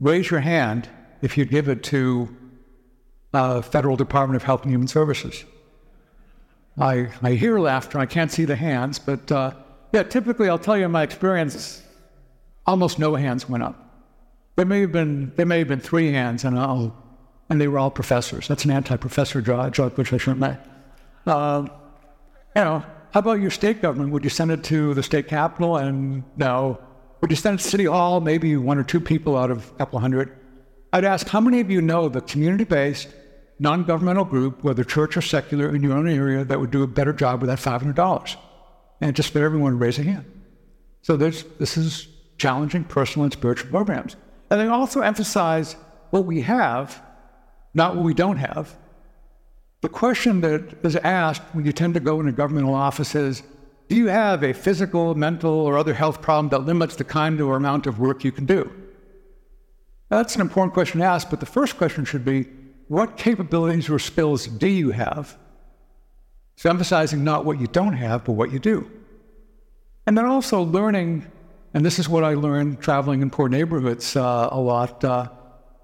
[0.00, 0.88] raise your hand
[1.20, 2.36] if you'd give it to
[3.32, 5.44] uh, Federal Department of Health and Human Services.
[6.78, 7.98] I, I hear laughter.
[7.98, 9.52] I can't see the hands, but uh,
[9.92, 11.82] yeah, typically I'll tell you in my experience,
[12.66, 13.78] almost no hands went up.
[14.56, 16.96] There may have been there may have been three hands, and I'll,
[17.48, 18.48] and they were all professors.
[18.48, 20.58] That's an anti-professor joke, which I shouldn't make.
[21.26, 21.66] Uh,
[22.56, 24.12] you know, how about your state government?
[24.12, 25.76] Would you send it to the state capital?
[25.76, 26.78] And no.
[27.20, 28.20] Would you send it to City Hall?
[28.20, 30.36] Maybe one or two people out of a couple hundred.
[30.92, 33.08] I'd ask how many of you know the community-based
[33.62, 36.86] non governmental group, whether church or secular, in your own area that would do a
[36.86, 38.36] better job with that $500.
[39.00, 40.24] And just for everyone raise a hand.
[41.02, 41.44] So this
[41.76, 44.16] is challenging personal and spiritual programs.
[44.50, 45.76] And they also emphasize
[46.10, 47.00] what we have,
[47.72, 48.76] not what we don't have.
[49.80, 53.42] The question that is asked when you tend to go into governmental offices
[53.88, 57.56] do you have a physical, mental, or other health problem that limits the kind or
[57.56, 58.72] amount of work you can do?
[60.08, 62.46] That's an important question to ask, but the first question should be
[62.88, 65.36] what capabilities or skills do you have?
[66.56, 68.90] So emphasizing not what you don't have, but what you do.
[70.06, 71.30] And then also learning,
[71.74, 75.28] and this is what I learned traveling in poor neighborhoods uh, a lot, uh,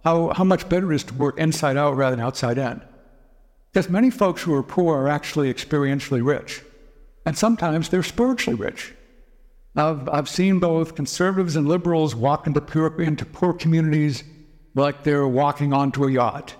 [0.05, 2.83] how, how much better it is to work inside out rather than outside in.
[3.73, 6.63] Because many folks who are poor are actually experientially rich,
[7.27, 8.95] and sometimes they're spiritually rich.
[9.77, 14.25] I've, I've seen both conservatives and liberals walk into poor, into poor communities
[14.75, 16.55] like they're walking onto a yacht.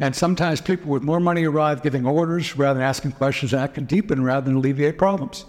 [0.00, 3.84] And sometimes people with more money arrive giving orders rather than asking questions that can
[3.84, 5.44] deepen rather than alleviate problems.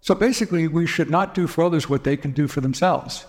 [0.00, 3.26] So basically, we should not do for others what they can do for themselves.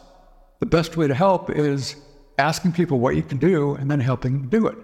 [0.61, 1.97] The best way to help is
[2.37, 4.77] asking people what you can do and then helping them do it.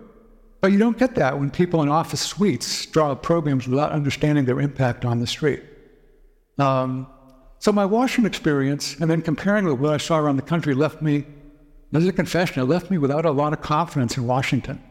[0.59, 4.43] But you don't get that when people in office suites draw up programs without understanding
[4.43, 5.63] their impact on the street.
[6.57, 7.07] Um,
[7.59, 11.01] so my Washington experience and then comparing with what I saw around the country left
[11.01, 11.25] me,
[11.93, 14.83] as a confession, it left me without a lot of confidence in Washington.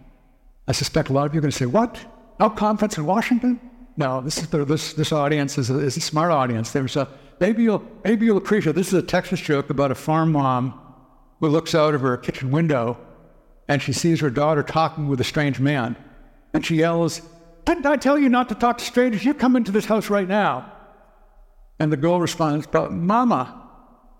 [0.68, 1.98] I suspect a lot of you are going to say, What?
[2.38, 3.60] No conference in Washington?
[3.96, 6.70] No, this is the, this this audience is a, is a smart audience.
[6.72, 7.08] There's a
[7.40, 10.78] maybe you'll maybe you'll appreciate this is a Texas joke about a farm mom
[11.40, 12.98] who looks out of her kitchen window
[13.68, 15.96] and she sees her daughter talking with a strange man,
[16.52, 17.22] and she yells,
[17.64, 19.24] "Didn't I tell you not to talk to strangers?
[19.24, 20.72] You come into this house right now."
[21.78, 23.62] And the girl responds, "But Mama,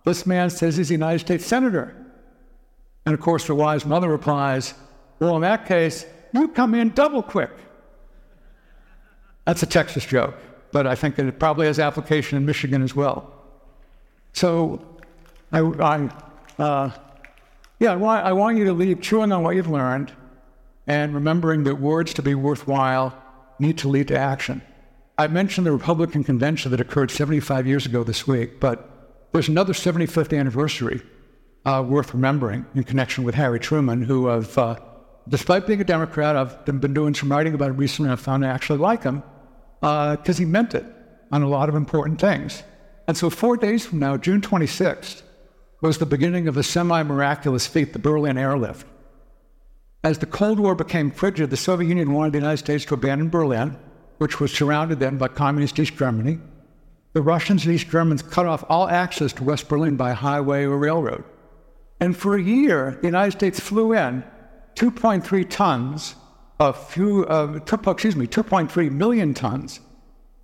[0.04, 1.94] this man says he's a United States senator."
[3.04, 4.72] And of course, the wise mother replies,
[5.20, 7.50] "Well, in that case." You come in double quick.
[9.44, 10.34] That's a Texas joke,
[10.72, 13.32] but I think that it probably has application in Michigan as well.
[14.32, 14.84] So,
[15.52, 16.10] I, I
[16.62, 16.90] uh,
[17.78, 20.12] yeah, I want, I want you to leave chewing on what you've learned
[20.86, 23.16] and remembering that words to be worthwhile
[23.58, 24.62] need to lead to action.
[25.18, 28.90] I mentioned the Republican convention that occurred 75 years ago this week, but
[29.32, 31.02] there's another 75th anniversary
[31.64, 34.76] uh, worth remembering in connection with Harry Truman, who I've uh,
[35.28, 38.10] despite being a Democrat, I've been doing some writing about him recently.
[38.10, 39.22] I found I actually like him
[39.80, 40.84] because uh, he meant it
[41.32, 42.62] on a lot of important things.
[43.08, 45.22] And so, four days from now, June 26th,
[45.80, 48.86] was the beginning of a semi miraculous feat, the Berlin airlift.
[50.02, 53.28] As the Cold War became frigid, the Soviet Union wanted the United States to abandon
[53.28, 53.76] Berlin,
[54.18, 56.38] which was surrounded then by communist East Germany.
[57.12, 60.76] the Russians and East Germans cut off all access to West Berlin by highway or
[60.76, 61.24] railroad.
[61.98, 64.22] And for a year, the United States flew in
[64.76, 66.14] 2.3 tons
[66.60, 67.58] of fuel, uh,
[67.90, 69.80] excuse me, 2.3 million tons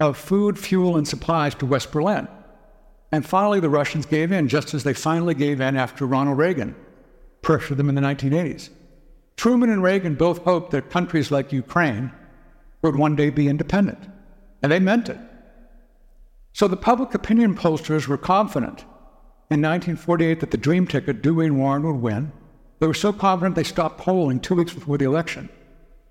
[0.00, 2.26] of food, fuel, and supplies to West Berlin.
[3.12, 6.74] And finally, the Russians gave in, just as they finally gave in after Ronald Reagan
[7.42, 8.70] pressured them in the 1980s.
[9.36, 12.12] Truman and Reagan both hoped that countries like Ukraine
[12.80, 14.08] would one day be independent,
[14.62, 15.18] and they meant it.
[16.52, 18.80] So the public opinion pollsters were confident
[19.50, 22.32] in 1948 that the dream ticket, Dewey and Warren, would win.
[22.82, 25.48] They were so confident they stopped polling two weeks before the election.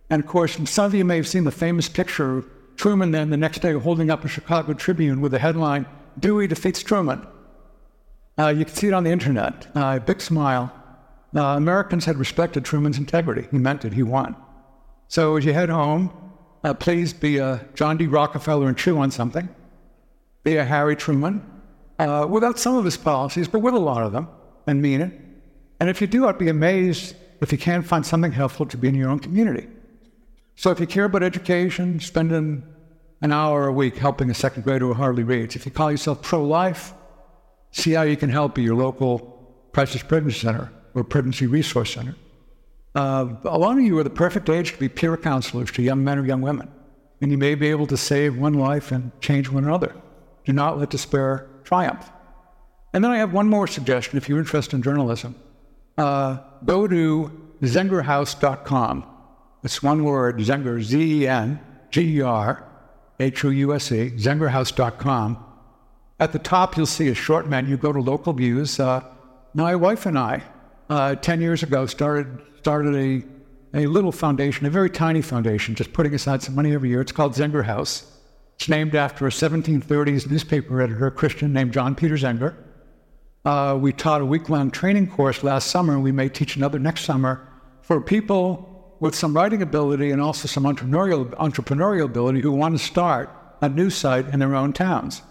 [0.09, 3.29] And of course, some of you may have seen the famous picture of Truman then
[3.29, 5.85] the next day holding up a Chicago Tribune with the headline,
[6.17, 7.27] Dewey defeats Truman.
[8.39, 9.67] Uh, you can see it on the internet.
[9.75, 10.71] Uh, big smile.
[11.35, 13.49] Uh, Americans had respected Truman's integrity.
[13.51, 13.91] He meant it.
[13.91, 14.37] He won.
[15.09, 16.09] So as you head home,
[16.63, 18.07] uh, please be a John D.
[18.07, 19.49] Rockefeller and chew on something.
[20.45, 21.45] Be a Harry Truman,
[21.99, 24.29] uh, without some of his policies, but with a lot of them,
[24.65, 25.30] and mean it.
[25.81, 28.87] And if you do, I'd be amazed if you can't find something helpful to be
[28.87, 29.67] in your own community.
[30.55, 32.61] So if you care about education, spending
[33.21, 35.55] an hour a week helping a second grader who hardly reads.
[35.55, 36.93] If you call yourself pro-life,
[37.71, 42.15] see how you can help at your local crisis pregnancy center or pregnancy resource center.
[42.93, 46.03] Uh, a lot of you are the perfect age to be peer counselors to young
[46.03, 46.69] men or young women,
[47.21, 49.95] and you may be able to save one life and change one another.
[50.45, 52.07] Do not let despair triumph.
[52.93, 55.33] And then I have one more suggestion if you're interested in journalism.
[56.01, 59.05] Uh, go to zengerhouse.com.
[59.63, 61.59] It's one word, Zenger, Z E N
[61.91, 62.67] G E R
[63.19, 65.45] H O U S E, zengerhouse.com.
[66.19, 67.77] At the top, you'll see a short menu.
[67.77, 68.79] Go to local views.
[68.79, 69.03] Uh,
[69.53, 70.41] my wife and I,
[70.89, 75.93] uh, 10 years ago, started, started a, a little foundation, a very tiny foundation, just
[75.93, 77.01] putting aside some money every year.
[77.01, 78.05] It's called Zenger House.
[78.55, 82.55] It's named after a 1730s newspaper editor, a Christian named John Peter Zenger.
[83.43, 86.77] Uh, we taught a week long training course last summer, and we may teach another
[86.77, 87.47] next summer
[87.81, 92.83] for people with some writing ability and also some entrepreneurial, entrepreneurial ability who want to
[92.83, 93.29] start
[93.61, 95.23] a news site in their own towns.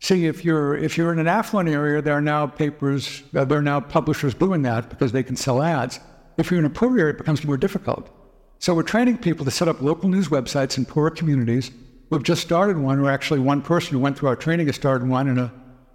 [0.00, 3.58] See, if you're if you're in an affluent area, there are now papers, uh, there
[3.58, 6.00] are now publishers doing that because they can sell ads.
[6.36, 8.10] If you're in a poor area, it becomes more difficult.
[8.58, 11.70] So we're training people to set up local news websites in poorer communities
[12.12, 15.08] We've just started one, or actually one person who went through our training has started
[15.08, 15.50] one in a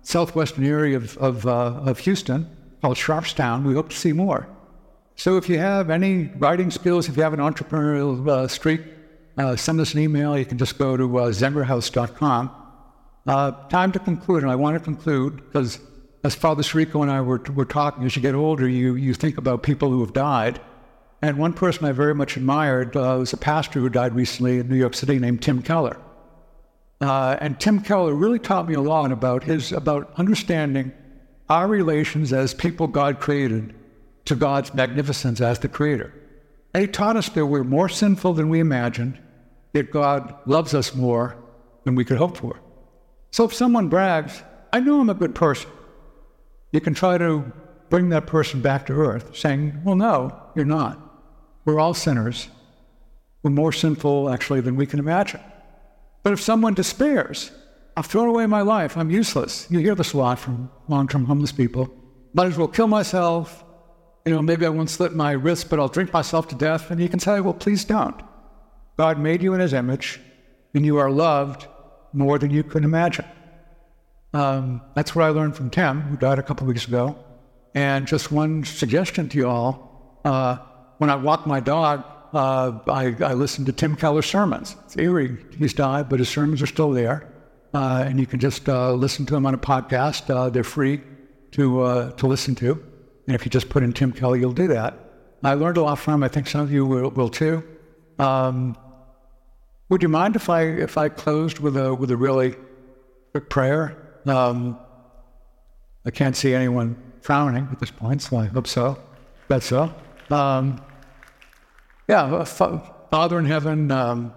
[0.07, 2.49] southwestern area of, of, uh, of Houston
[2.81, 3.63] called Sharpstown.
[3.63, 4.47] We hope to see more.
[5.17, 8.81] So if you have any writing skills, if you have an entrepreneurial uh, streak,
[9.37, 10.37] uh, send us an email.
[10.37, 12.51] You can just go to uh, zengerhouse.com.
[13.25, 15.79] Uh, time to conclude, and I want to conclude because
[16.23, 19.37] as Father Sirico and I were, were talking, as you get older, you, you think
[19.37, 20.61] about people who have died.
[21.21, 24.69] And one person I very much admired uh, was a pastor who died recently in
[24.69, 25.97] New York City named Tim Keller.
[26.99, 30.91] Uh, and Tim Keller really taught me a lot about his about understanding
[31.49, 33.75] our relations as people God created
[34.25, 36.13] to God's magnificence as the creator.
[36.73, 39.19] And he taught us that we're more sinful than we imagined,
[39.73, 41.37] that God loves us more
[41.83, 42.59] than we could hope for.
[43.31, 44.41] So if someone brags,
[44.73, 45.69] I know I'm a good person,
[46.71, 47.51] you can try to
[47.89, 50.99] bring that person back to earth, saying, Well, no, you're not.
[51.63, 52.49] We're all sinners.
[53.43, 55.39] We're more sinful, actually, than we can imagine.
[56.27, 57.51] But if someone despairs,
[57.95, 59.65] I've thrown away my life, I'm useless.
[59.69, 61.89] You hear this a lot from long term homeless people.
[62.33, 63.63] Might as well kill myself.
[64.25, 66.91] You know, maybe I won't slit my wrist, but I'll drink myself to death.
[66.91, 68.21] And you can say, well, please don't.
[68.97, 70.19] God made you in his image,
[70.73, 71.65] and you are loved
[72.11, 73.23] more than you can imagine.
[74.33, 77.17] Um, that's what I learned from Tim, who died a couple weeks ago.
[77.73, 80.57] And just one suggestion to you all uh,
[80.97, 82.03] when I walk my dog,
[82.37, 84.75] uh, I, I listened to Tim Keller's sermons.
[84.85, 85.37] It's eerie.
[85.57, 87.27] He's died, but his sermons are still there.
[87.73, 90.33] Uh, and you can just uh, listen to them on a podcast.
[90.33, 91.01] Uh, they're free
[91.51, 92.71] to, uh, to listen to.
[93.25, 94.97] And if you just put in Tim Keller, you'll do that.
[95.43, 96.23] I learned a lot from him.
[96.23, 97.63] I think some of you will, will too.
[98.19, 98.77] Um,
[99.89, 102.55] would you mind if I if I closed with a with a really
[103.31, 103.95] quick prayer?
[104.25, 104.77] Um,
[106.05, 108.99] I can't see anyone frowning at this point, so I hope so.
[109.47, 109.93] That's so.
[110.29, 110.81] Um,
[112.07, 114.33] yeah, uh, Father in heaven, um,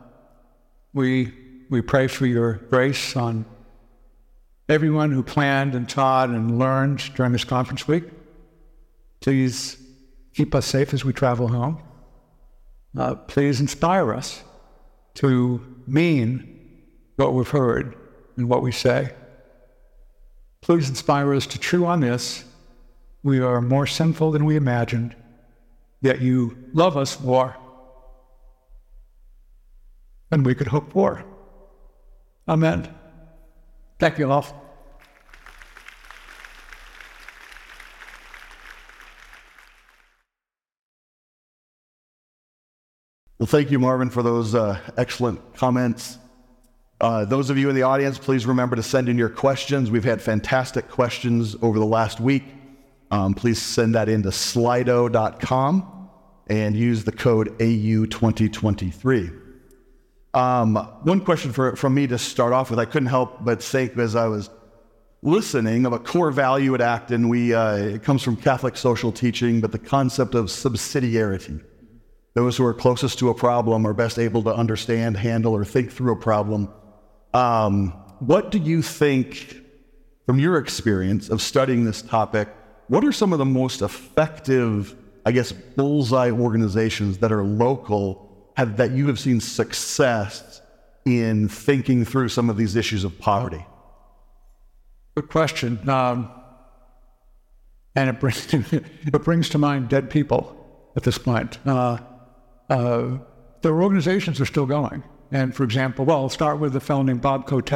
[0.93, 1.33] we,
[1.71, 3.45] we pray for your grace on
[4.69, 8.05] everyone who planned and taught and learned during this conference week.
[9.21, 9.77] Please
[10.35, 11.83] keep us safe as we travel home.
[12.97, 14.43] Uh, please inspire us
[15.15, 16.83] to mean
[17.17, 17.97] what we've heard
[18.37, 19.13] and what we say.
[20.61, 22.45] Please inspire us to chew on this.
[23.23, 25.15] We are more sinful than we imagined,
[26.01, 27.57] yet you love us more
[30.31, 31.25] than we could hope for.
[32.49, 32.93] Amen.
[33.99, 34.47] Thank you all.
[43.39, 46.19] Well, thank you, Marvin, for those uh, excellent comments.
[47.01, 49.91] Uh, those of you in the audience, please remember to send in your questions.
[49.91, 52.45] We've had fantastic questions over the last week.
[53.11, 56.11] Um, please send that into slido.com
[56.49, 59.40] and use the code AU2023.
[60.33, 63.97] Um, one question for, from me to start off with, I couldn't help but think
[63.99, 64.49] as I was
[65.23, 67.29] listening of a core value at Acton.
[67.29, 71.63] We, uh, it comes from Catholic social teaching, but the concept of subsidiarity.
[72.35, 75.91] Those who are closest to a problem are best able to understand, handle, or think
[75.91, 76.69] through a problem.
[77.35, 77.89] Um,
[78.21, 79.57] what do you think,
[80.27, 82.49] from your experience of studying this topic,
[82.87, 84.95] what are some of the most effective,
[85.27, 88.30] I guess, bullseye organizations that are local
[88.61, 90.61] have, that you have seen success
[91.07, 93.65] in thinking through some of these issues of poverty?
[95.15, 95.89] Good question.
[95.89, 96.31] Um,
[97.97, 100.55] and it brings, it brings to mind dead people
[100.95, 101.59] at this point.
[101.67, 101.99] Uh,
[102.69, 103.19] uh,
[103.63, 105.05] the organizations are still going.
[105.33, 107.73] And for example, well, I'll start with a fellow named Bob Cote,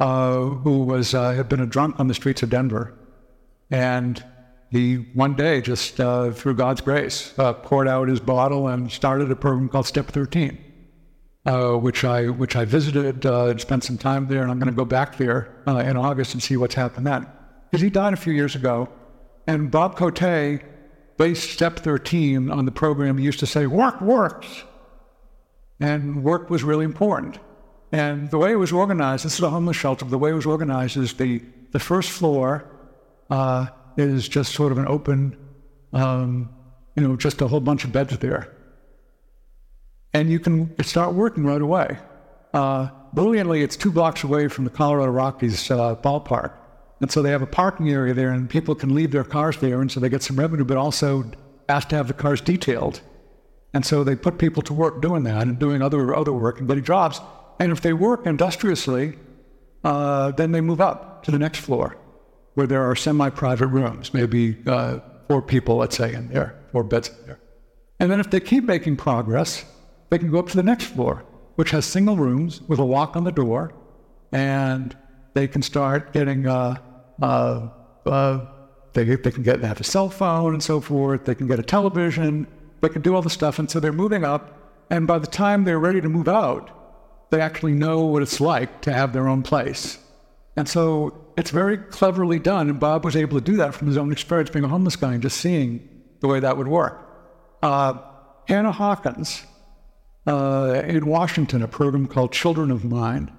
[0.00, 2.98] uh, who was uh, had been a drunk on the streets of Denver,
[3.70, 4.24] and
[4.72, 9.30] he one day just uh, through God's grace uh, poured out his bottle and started
[9.30, 10.58] a program called Step 13,
[11.46, 14.76] uh, which I which I visited and spent some time there, and I'm going to
[14.76, 17.26] go back there in August and see what's happened then,
[17.70, 18.88] because he died a few years ago,
[19.46, 20.62] and Bob Cote
[21.18, 24.64] based Step 13 on the program he used to say, "Work works."
[25.82, 27.38] and work was really important.
[27.90, 30.46] And the way it was organized, this is a homeless shelter, the way it was
[30.46, 31.42] organized is the,
[31.72, 32.64] the first floor
[33.28, 33.66] uh,
[33.96, 35.36] is just sort of an open,
[35.92, 36.50] um,
[36.96, 38.52] you know, just a whole bunch of beds there.
[40.14, 41.98] And you can start working right away.
[42.52, 46.52] Uh, brilliantly, it's two blocks away from the Colorado Rockies uh, ballpark.
[47.00, 49.80] And so they have a parking area there, and people can leave their cars there,
[49.80, 51.24] and so they get some revenue, but also
[51.68, 53.00] asked to have the cars detailed.
[53.74, 56.68] And so they put people to work doing that and doing other, other work and
[56.68, 57.20] getting jobs.
[57.58, 59.14] And if they work industriously,
[59.82, 61.96] uh, then they move up to the next floor
[62.54, 64.98] where there are semi private rooms, maybe uh,
[65.28, 67.40] four people, let's say, in there, four beds in there.
[68.00, 69.64] And then if they keep making progress,
[70.10, 71.24] they can go up to the next floor,
[71.56, 73.72] which has single rooms with a lock on the door,
[74.32, 74.96] and
[75.34, 76.76] they can start getting, uh,
[77.22, 77.68] uh,
[78.06, 78.46] uh
[78.92, 81.62] they, they can get, have a cell phone and so forth, they can get a
[81.62, 82.46] television,
[82.82, 83.58] they can do all the stuff.
[83.58, 84.58] And so they're moving up.
[84.90, 88.82] And by the time they're ready to move out, they actually know what it's like
[88.82, 89.98] to have their own place.
[90.56, 92.68] And so it's very cleverly done.
[92.68, 95.14] And Bob was able to do that from his own experience being a homeless guy
[95.14, 95.88] and just seeing
[96.20, 97.00] the way that would work.
[97.62, 97.98] Uh,
[98.48, 99.44] Hannah Hawkins
[100.26, 103.32] uh, in Washington, a program called Children of Mine,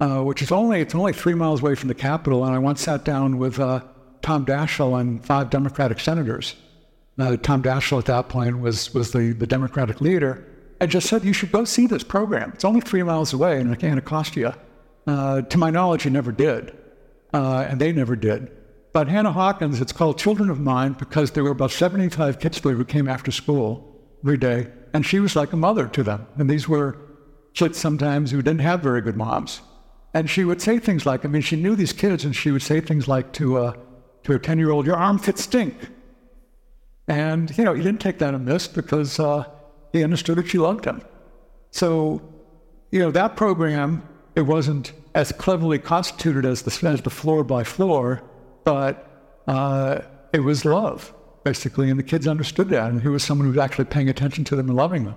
[0.00, 2.44] uh, which is only it's only three miles away from the Capitol.
[2.44, 3.80] And I once sat down with uh,
[4.22, 6.54] Tom Daschle and five Democratic senators
[7.20, 10.44] uh, Tom Daschle at that point was, was the, the Democratic leader,
[10.80, 12.52] I just said, you should go see this program.
[12.54, 14.52] It's only three miles away and it can't cost you.
[15.06, 16.76] Uh, to my knowledge, he never did.
[17.32, 18.50] Uh, and they never did.
[18.92, 22.74] But Hannah Hawkins, it's called Children of Mine because there were about 75 kids there
[22.74, 23.86] who came after school
[24.24, 24.68] every day.
[24.92, 26.26] And she was like a mother to them.
[26.36, 26.98] And these were
[27.54, 29.60] kids sometimes who didn't have very good moms.
[30.12, 32.62] And she would say things like, I mean, she knew these kids and she would
[32.62, 33.72] say things like to, uh,
[34.24, 35.76] to a 10 year old, Your armpits stink.
[37.06, 39.44] And, you know, he didn't take that amiss because uh,
[39.92, 41.02] he understood that she loved him.
[41.70, 42.22] So,
[42.90, 47.64] you know, that program, it wasn't as cleverly constituted as the, as the floor by
[47.64, 48.22] floor,
[48.64, 50.00] but uh,
[50.32, 51.12] it was love,
[51.44, 51.90] basically.
[51.90, 52.90] And the kids understood that.
[52.90, 55.16] And he was someone who was actually paying attention to them and loving them.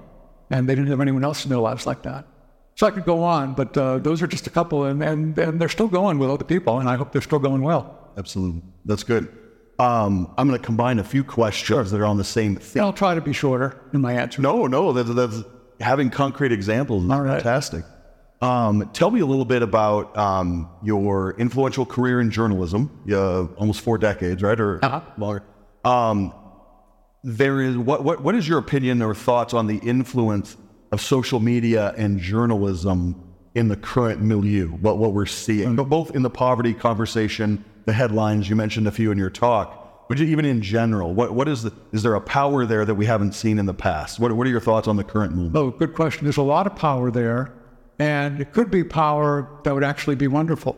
[0.49, 2.27] And they didn't have anyone else in their lives like that.
[2.75, 5.61] So I could go on, but uh, those are just a couple, and, and, and
[5.61, 8.11] they're still going with other people, and I hope they're still going well.
[8.17, 8.63] Absolutely.
[8.85, 9.27] That's good.
[9.77, 12.81] Um, I'm going to combine a few questions that are on the same thing.
[12.81, 14.41] I'll try to be shorter in my answer.
[14.41, 15.43] No, no, that's, that's
[15.79, 17.35] having concrete examples is All right.
[17.35, 17.85] fantastic.
[18.43, 23.81] Um, tell me a little bit about um, your influential career in journalism, uh, almost
[23.81, 25.01] four decades, right, or uh-huh.
[25.17, 25.43] longer.
[25.85, 26.33] Um,
[27.23, 30.57] there is what, what what is your opinion or thoughts on the influence
[30.91, 34.67] of social media and journalism in the current milieu?
[34.67, 38.49] What what we're seeing, both in the poverty conversation the headlines.
[38.49, 41.73] You mentioned a few in your talk, but even in general, what, what is the,
[41.91, 44.19] is there a power there that we haven't seen in the past?
[44.19, 45.55] What, what are your thoughts on the current movement?
[45.55, 46.23] Oh, good question.
[46.25, 47.53] There's a lot of power there,
[47.99, 50.77] and it could be power that would actually be wonderful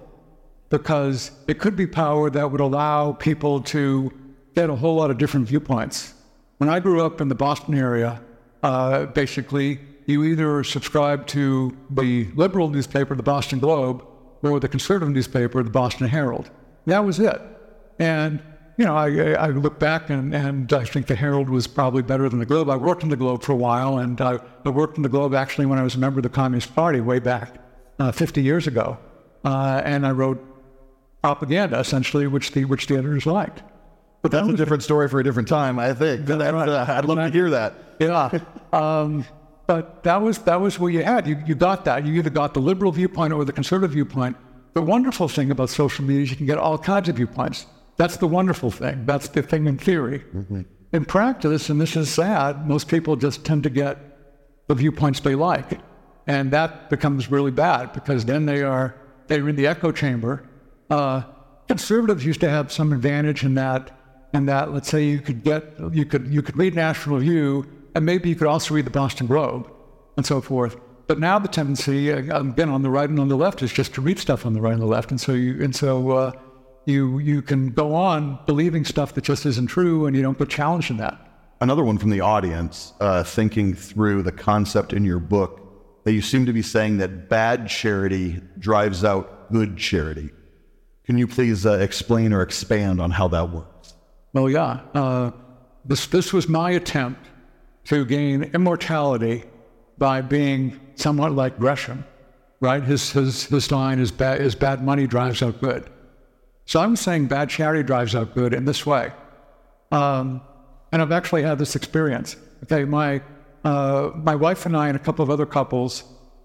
[0.70, 4.12] because it could be power that would allow people to
[4.56, 6.14] get a whole lot of different viewpoints.
[6.58, 8.22] When I grew up in the Boston area,
[8.64, 14.06] uh, basically, you either subscribed to the liberal newspaper, the Boston Globe,
[14.42, 16.50] or the conservative newspaper, the Boston Herald.
[16.86, 17.42] That was it.
[18.00, 18.42] And
[18.78, 22.28] you know, I, I look back and, and I think the Herald was probably better
[22.28, 22.70] than the Globe.
[22.70, 25.34] I worked in the Globe for a while, and I, I worked in the Globe
[25.34, 27.56] actually when I was a member of the Communist Party way back
[28.00, 28.98] uh, 50 years ago.
[29.44, 30.44] Uh, and I wrote
[31.22, 33.64] propaganda essentially, which the which the editors liked.
[34.22, 36.26] But that's a different story for a different time, I think.
[36.26, 36.68] That's right.
[36.70, 37.76] I'd love to hear that.
[38.00, 38.40] Yeah.
[38.74, 39.26] Um,
[39.68, 41.28] but that was that was what you had.
[41.28, 42.06] You, you got that.
[42.06, 44.36] You either got the liberal viewpoint or the conservative viewpoint.
[44.74, 47.66] The wonderful thing about social media is you can get all kinds of viewpoints.
[47.98, 49.06] That's the wonderful thing.
[49.06, 50.20] That's the thing in theory.
[50.20, 50.62] Mm-hmm.
[50.94, 53.98] In practice, and this is sad, most people just tend to get
[54.68, 55.80] the viewpoints they like.
[56.28, 58.96] And that becomes really bad because then they are
[59.28, 60.48] they're in the echo chamber.
[60.90, 61.24] Uh,
[61.68, 63.92] conservatives used to have some advantage in that
[64.34, 67.66] and that let's say you could get you could you could read National Review
[67.96, 69.72] and maybe you could also read the Boston Globe
[70.18, 70.76] and so forth.
[71.08, 73.94] But now the tendency, uh, again, on the right and on the left, is just
[73.94, 76.32] to read stuff on the right and the left, and so you and so uh,
[76.86, 80.50] you you can go on believing stuff that just isn't true, and you don't get
[80.50, 81.20] challenged in that.
[81.62, 86.22] Another one from the audience, uh, thinking through the concept in your book, that you
[86.22, 90.30] seem to be saying that bad charity drives out good charity.
[91.06, 93.94] Can you please uh, explain or expand on how that works?
[94.34, 94.82] Well, yeah.
[94.94, 95.32] Uh,
[95.86, 97.30] this this was my attempt
[97.86, 99.44] to gain immortality
[99.98, 102.04] by being somewhat like Gresham,
[102.60, 102.84] right?
[102.84, 105.90] His his his line is bad is bad money drives out good.
[106.66, 109.12] So I'm saying bad charity drives out good in this way.
[109.92, 110.42] Um,
[110.92, 112.36] and I've actually had this experience.
[112.64, 113.22] Okay, my,
[113.64, 116.04] uh, my wife and I and a couple of other couples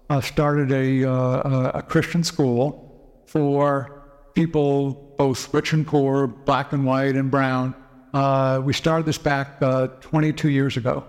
[0.09, 4.03] uh, started a, uh, a Christian school for
[4.35, 7.73] people, both rich and poor, black and white and brown.
[8.13, 11.03] Uh, we started this back uh, 22 years ago.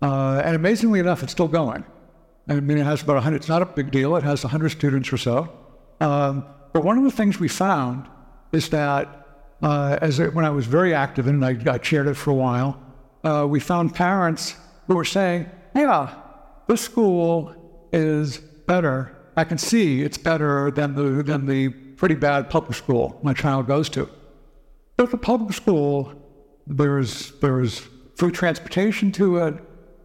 [0.00, 1.84] Uh, and amazingly enough, it's still going.
[2.48, 5.12] I mean, it has about 100, it's not a big deal, it has 100 students
[5.12, 5.48] or so.
[6.00, 8.08] Um, but one of the things we found
[8.52, 9.22] is that
[9.62, 12.30] uh, as it, when I was very active in it, I, I chaired it for
[12.30, 12.80] a while,
[13.24, 16.14] uh, we found parents who were saying, yeah,
[16.66, 17.54] this school
[17.92, 19.16] is better.
[19.36, 23.66] I can see it's better than the, than the pretty bad public school my child
[23.66, 24.08] goes to.
[24.96, 26.12] But the public school,
[26.66, 27.86] there's, there's
[28.16, 29.54] free transportation to it,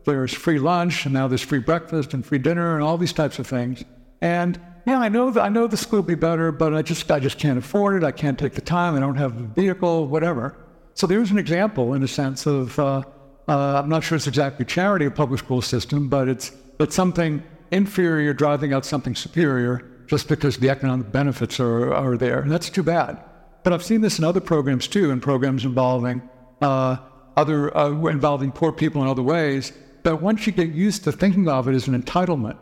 [0.06, 3.40] there's free lunch, and now there's free breakfast and free dinner and all these types
[3.40, 3.84] of things.
[4.22, 7.20] And yeah, I know, I know the school will be better, but I just, I
[7.20, 8.06] just can't afford it.
[8.06, 8.96] I can't take the time.
[8.96, 10.56] I don't have a vehicle, whatever.
[10.94, 13.04] So there's an example, in a sense, of uh,
[13.50, 17.44] uh, I'm not sure it's exactly charity or public school system, but it's it's something
[17.72, 22.40] inferior driving out something superior just because the economic benefits are, are there.
[22.40, 23.22] And that's too bad.
[23.64, 26.22] But I've seen this in other programs too, in programs involving
[26.62, 26.96] uh,
[27.36, 29.74] other uh, involving poor people in other ways.
[30.04, 32.58] But once you get used to thinking of it as an entitlement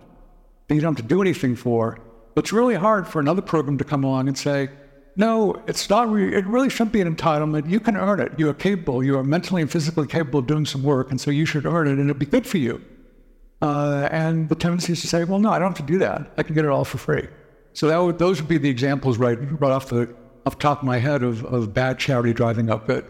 [0.68, 2.00] that you don't have to do anything for,
[2.36, 4.70] it's really hard for another program to come along and say,
[5.16, 6.10] no, it's not.
[6.12, 7.70] Re- it really shouldn't be an entitlement.
[7.70, 8.34] You can earn it.
[8.38, 9.04] You are capable.
[9.04, 11.88] You are mentally and physically capable of doing some work, and so you should earn
[11.88, 12.82] it, and it'll be good for you.
[13.62, 16.34] Uh, and the tendency is to say, well, no, I don't have to do that.
[16.38, 17.28] I can get it all for free.
[17.74, 20.14] So would, those would be the examples right, right off the
[20.46, 23.04] off the top of my head of, of bad charity driving up good.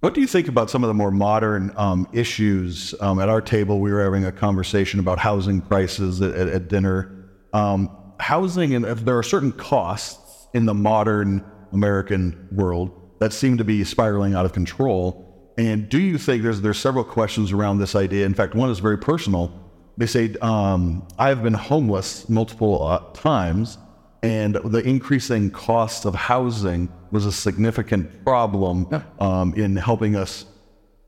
[0.00, 2.94] What do you think about some of the more modern um, issues?
[3.00, 6.68] Um, at our table, we were having a conversation about housing prices at, at, at
[6.68, 12.90] dinner um, housing, and if there are certain costs in the modern American world
[13.20, 15.52] that seem to be spiraling out of control.
[15.58, 18.26] And do you think there's there's several questions around this idea?
[18.26, 19.52] In fact, one is very personal.
[19.96, 23.78] They say um, I have been homeless multiple uh, times,
[24.22, 28.88] and the increasing cost of housing was a significant problem
[29.18, 30.44] um, in helping us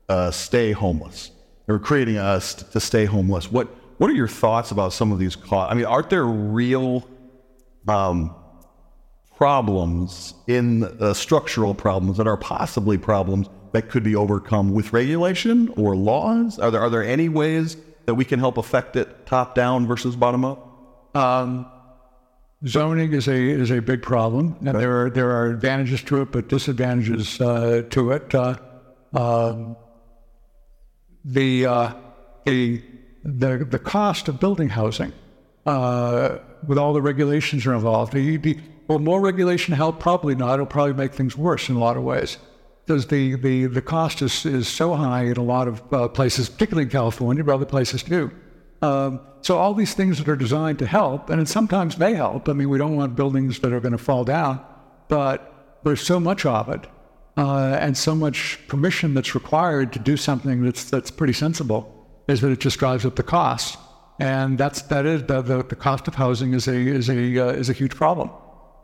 [0.07, 1.31] uh, stay homeless
[1.67, 3.51] or creating us to stay homeless.
[3.51, 3.67] What
[3.99, 5.71] what are your thoughts about some of these costs?
[5.71, 7.07] I mean, aren't there real
[7.87, 8.33] um,
[9.35, 15.67] problems in uh, structural problems that are possibly problems that could be overcome with regulation
[15.75, 16.57] or laws?
[16.59, 17.75] Are there are there any ways
[18.05, 20.65] that we can help affect it top down versus bottom up?
[21.13, 21.69] Um,
[22.65, 26.31] zoning is a is a big problem, and there are there are advantages to it,
[26.31, 28.33] but disadvantages uh, to it.
[28.33, 28.55] Uh,
[29.13, 29.75] um,
[31.25, 31.93] the uh,
[32.45, 32.81] the
[33.23, 35.13] the, the cost of building housing
[35.65, 38.13] uh, with all the regulations are involved.
[38.13, 39.99] Will more regulation help?
[39.99, 40.55] Probably not.
[40.55, 42.37] It'll probably make things worse in a lot of ways
[42.85, 46.49] because the, the, the cost is, is so high in a lot of uh, places,
[46.49, 48.31] particularly in California, but other places too.
[48.81, 52.49] Um, so all these things that are designed to help, and it sometimes may help.
[52.49, 54.59] I mean, we don't want buildings that are going to fall down,
[55.07, 56.87] but there's so much of it,
[57.37, 61.98] uh, and so much permission that's required to do something that's that's pretty sensible
[62.29, 63.77] is that it just drives up the cost.
[64.19, 67.51] and that's that is the, the, the cost of housing is a is a uh,
[67.51, 68.29] is a huge problem.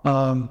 [0.04, 0.50] Um,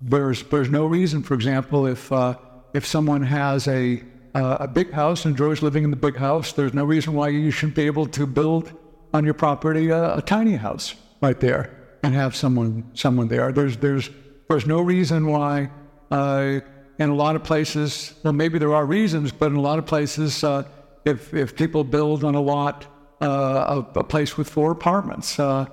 [0.00, 2.36] there's there's no reason, for example, if uh,
[2.72, 4.02] if someone has a
[4.34, 7.28] uh, a big house and enjoys living in the big house, there's no reason why
[7.28, 8.72] you shouldn't be able to build
[9.12, 11.70] on your property a, a tiny house right there
[12.02, 13.52] and have someone someone there.
[13.52, 14.08] There's there's
[14.48, 15.70] there's no reason why.
[16.10, 16.60] Uh,
[16.98, 19.86] in a lot of places, well, maybe there are reasons, but in a lot of
[19.86, 20.62] places, uh,
[21.04, 22.86] if if people build on a lot,
[23.20, 25.66] uh, a, a, place with four apartments, uh,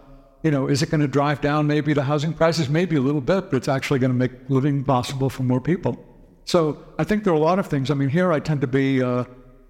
[0.44, 2.70] you know, is it going to drive down maybe the housing prices?
[2.70, 6.06] Maybe a little bit, but it's actually going to make living possible for more people.
[6.46, 7.92] So I think there are a lot of things.
[7.92, 9.24] I mean, here I tend to be, uh,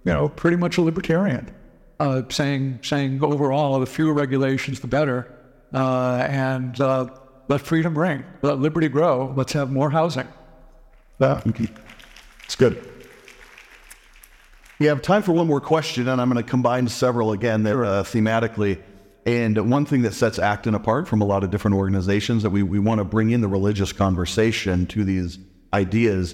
[0.05, 1.53] you know, pretty much a libertarian,
[1.99, 5.33] uh, saying saying overall, the fewer regulations, the better,
[5.73, 7.07] uh, and uh,
[7.47, 9.33] let freedom ring, let liberty grow.
[9.35, 10.27] Let's have more housing.
[11.19, 11.41] Yeah,
[12.45, 12.98] it's good.
[14.79, 17.75] We have time for one more question, and I'm going to combine several again that
[17.75, 18.81] uh, thematically.
[19.25, 22.63] And one thing that sets Acton apart from a lot of different organizations that we,
[22.63, 25.37] we want to bring in the religious conversation to these
[25.73, 26.33] ideas.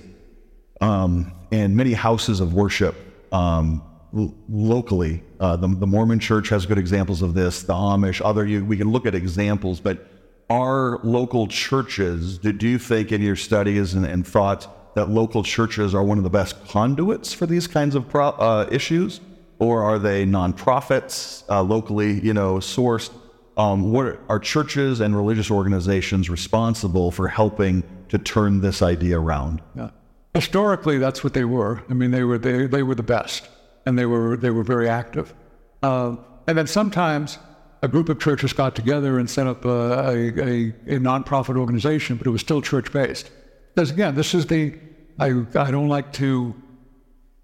[0.80, 2.96] Um, and many houses of worship
[3.34, 3.82] um,
[4.16, 7.64] l- locally, uh, the, the, Mormon Church has good examples of this.
[7.64, 10.06] The Amish, other you, we can look at examples, but
[10.52, 15.94] our local churches, Do you think in your studies and, and thought that local churches
[15.94, 19.22] are one of the best conduits for these kinds of pro- uh, issues?
[19.60, 23.12] Or are they nonprofits, uh, locally, you know, sourced?
[23.58, 29.62] Um, what are churches and religious organizations responsible for helping to turn this idea around?
[29.76, 29.92] Yeah.
[30.34, 31.82] Historically, that's what they were.
[31.90, 33.48] I mean, they were they, they were the best,
[33.86, 35.34] and they were they were very active.
[35.82, 36.18] Uh,
[36.48, 37.38] and then sometimes
[37.82, 42.18] a group of churches got together and set up a, a, a, a nonprofit organization,
[42.18, 43.32] but it was still church based.
[43.74, 44.74] Because again, this is the,
[45.20, 46.56] I, I don't like to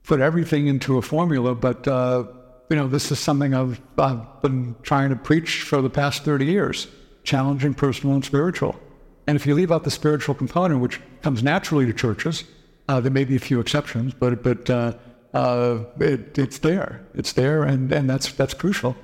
[0.04, 2.26] put everything into a formula, but uh,
[2.70, 6.46] you know, this is something I've, I've been trying to preach for the past 30
[6.46, 6.88] years,
[7.24, 8.80] challenging personal and spiritual.
[9.28, 12.44] And if you leave out the spiritual component, which comes naturally to churches,
[12.88, 14.94] uh, there may be a few exceptions, but but uh,
[15.34, 17.06] uh, it, it's there.
[17.14, 18.96] It's there, and, and that's that's crucial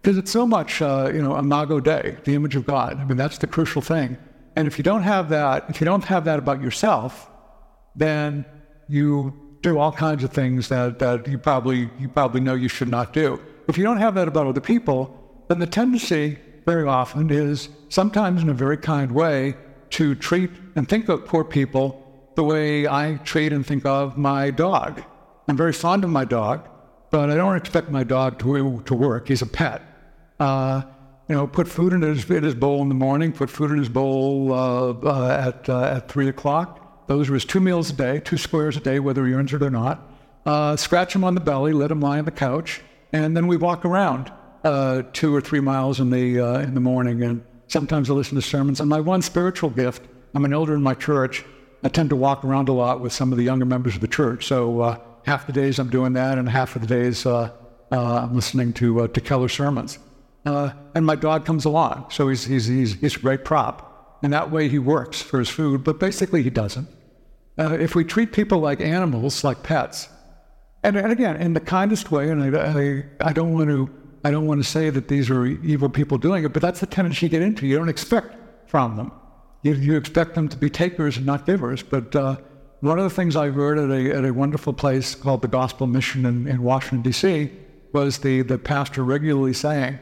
[0.00, 2.98] because it's so much, uh, you know, imago Dei, the image of God.
[2.98, 4.16] I mean, that's the crucial thing.
[4.54, 7.28] And if you don't have that, if you don't have that about yourself,
[7.96, 8.44] then
[8.88, 9.32] you
[9.62, 13.12] do all kinds of things that, that you probably you probably know you should not
[13.12, 13.40] do.
[13.68, 18.42] If you don't have that about other people, then the tendency very often is sometimes
[18.42, 19.56] in a very kind way
[19.90, 22.02] to treat and think of poor people
[22.34, 25.02] the way I treat and think of my dog.
[25.48, 26.68] I'm very fond of my dog,
[27.10, 29.28] but I don't expect my dog to, to work.
[29.28, 29.82] He's a pet.
[30.38, 30.82] Uh,
[31.28, 33.78] you know, put food in his, in his bowl in the morning, put food in
[33.78, 36.85] his bowl uh, uh, at, uh, at 3 o'clock.
[37.06, 39.62] Those were his two meals a day, two squares a day, whether he earns it
[39.62, 40.10] or not.
[40.44, 42.80] Uh, scratch him on the belly, let him lie on the couch,
[43.12, 44.32] and then we walk around
[44.64, 47.22] uh, two or three miles in the, in the morning.
[47.22, 48.80] And sometimes I listen to sermons.
[48.80, 50.02] And my one spiritual gift,
[50.34, 51.44] I'm an elder in my church.
[51.82, 54.08] I tend to walk around a lot with some of the younger members of the
[54.08, 54.46] church.
[54.46, 59.08] So half the days I'm doing that, and half of the days I'm listening to,
[59.08, 59.98] to Keller sermons.
[60.44, 62.06] Uh, and my dog comes along.
[62.10, 63.95] So he's, he's, he's, he's a great prop.
[64.22, 66.88] And that way he works for his food, but basically he doesn't.
[67.58, 70.08] Uh, if we treat people like animals, like pets,
[70.82, 73.90] and, and again, in the kindest way, and I, I, I, don't want to,
[74.24, 76.86] I don't want to say that these are evil people doing it, but that's the
[76.86, 77.66] tendency you get into.
[77.66, 78.36] You don't expect
[78.68, 79.12] from them.
[79.62, 81.82] You, you expect them to be takers and not givers.
[81.82, 82.36] But uh,
[82.80, 85.86] one of the things I heard at a, at a wonderful place called the Gospel
[85.86, 87.50] Mission in, in Washington, D.C.,
[87.92, 89.98] was the, the pastor regularly saying,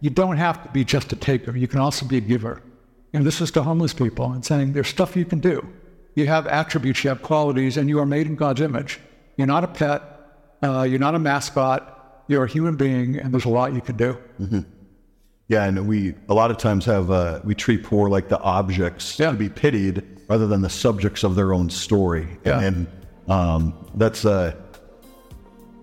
[0.00, 1.56] you don't have to be just a taker.
[1.56, 2.62] You can also be a giver.
[3.14, 5.66] And this is to homeless people and saying there's stuff you can do.
[6.16, 8.98] You have attributes, you have qualities, and you are made in God's image.
[9.36, 10.02] You're not a pet.
[10.62, 12.24] Uh, you're not a mascot.
[12.26, 14.18] You're a human being, and there's a lot you can do.
[14.40, 14.60] Mm-hmm.
[15.46, 19.18] Yeah, and we a lot of times have uh, we treat poor like the objects
[19.18, 19.30] yeah.
[19.30, 22.26] to be pitied rather than the subjects of their own story.
[22.44, 22.60] Yeah.
[22.60, 22.86] And,
[23.26, 24.56] and um, that's a,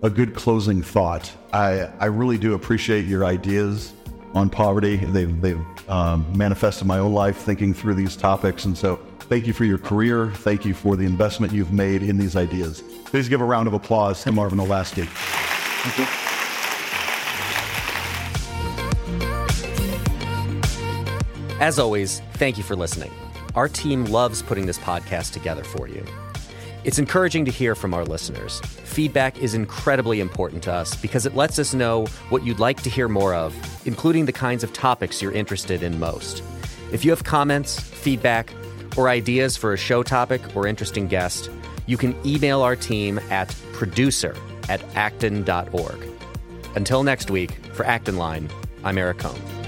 [0.02, 1.32] a good closing thought.
[1.52, 3.92] I I really do appreciate your ideas
[4.34, 4.96] on poverty.
[4.96, 8.64] They've, they've um, manifested my own life thinking through these topics.
[8.64, 10.30] And so thank you for your career.
[10.30, 12.82] Thank you for the investment you've made in these ideas.
[13.04, 15.06] Please give a round of applause to Marvin Olasky.
[15.06, 16.06] Thank you.
[21.60, 23.12] As always, thank you for listening.
[23.54, 26.04] Our team loves putting this podcast together for you.
[26.84, 28.60] It's encouraging to hear from our listeners.
[28.60, 32.90] Feedback is incredibly important to us because it lets us know what you'd like to
[32.90, 33.54] hear more of,
[33.86, 36.42] including the kinds of topics you're interested in most.
[36.90, 38.52] If you have comments, feedback,
[38.96, 41.50] or ideas for a show topic or interesting guest,
[41.86, 44.34] you can email our team at producer
[44.68, 45.98] at acton.org.
[46.74, 48.48] Until next week, for Acton Line,
[48.82, 49.61] I'm Eric Kohn.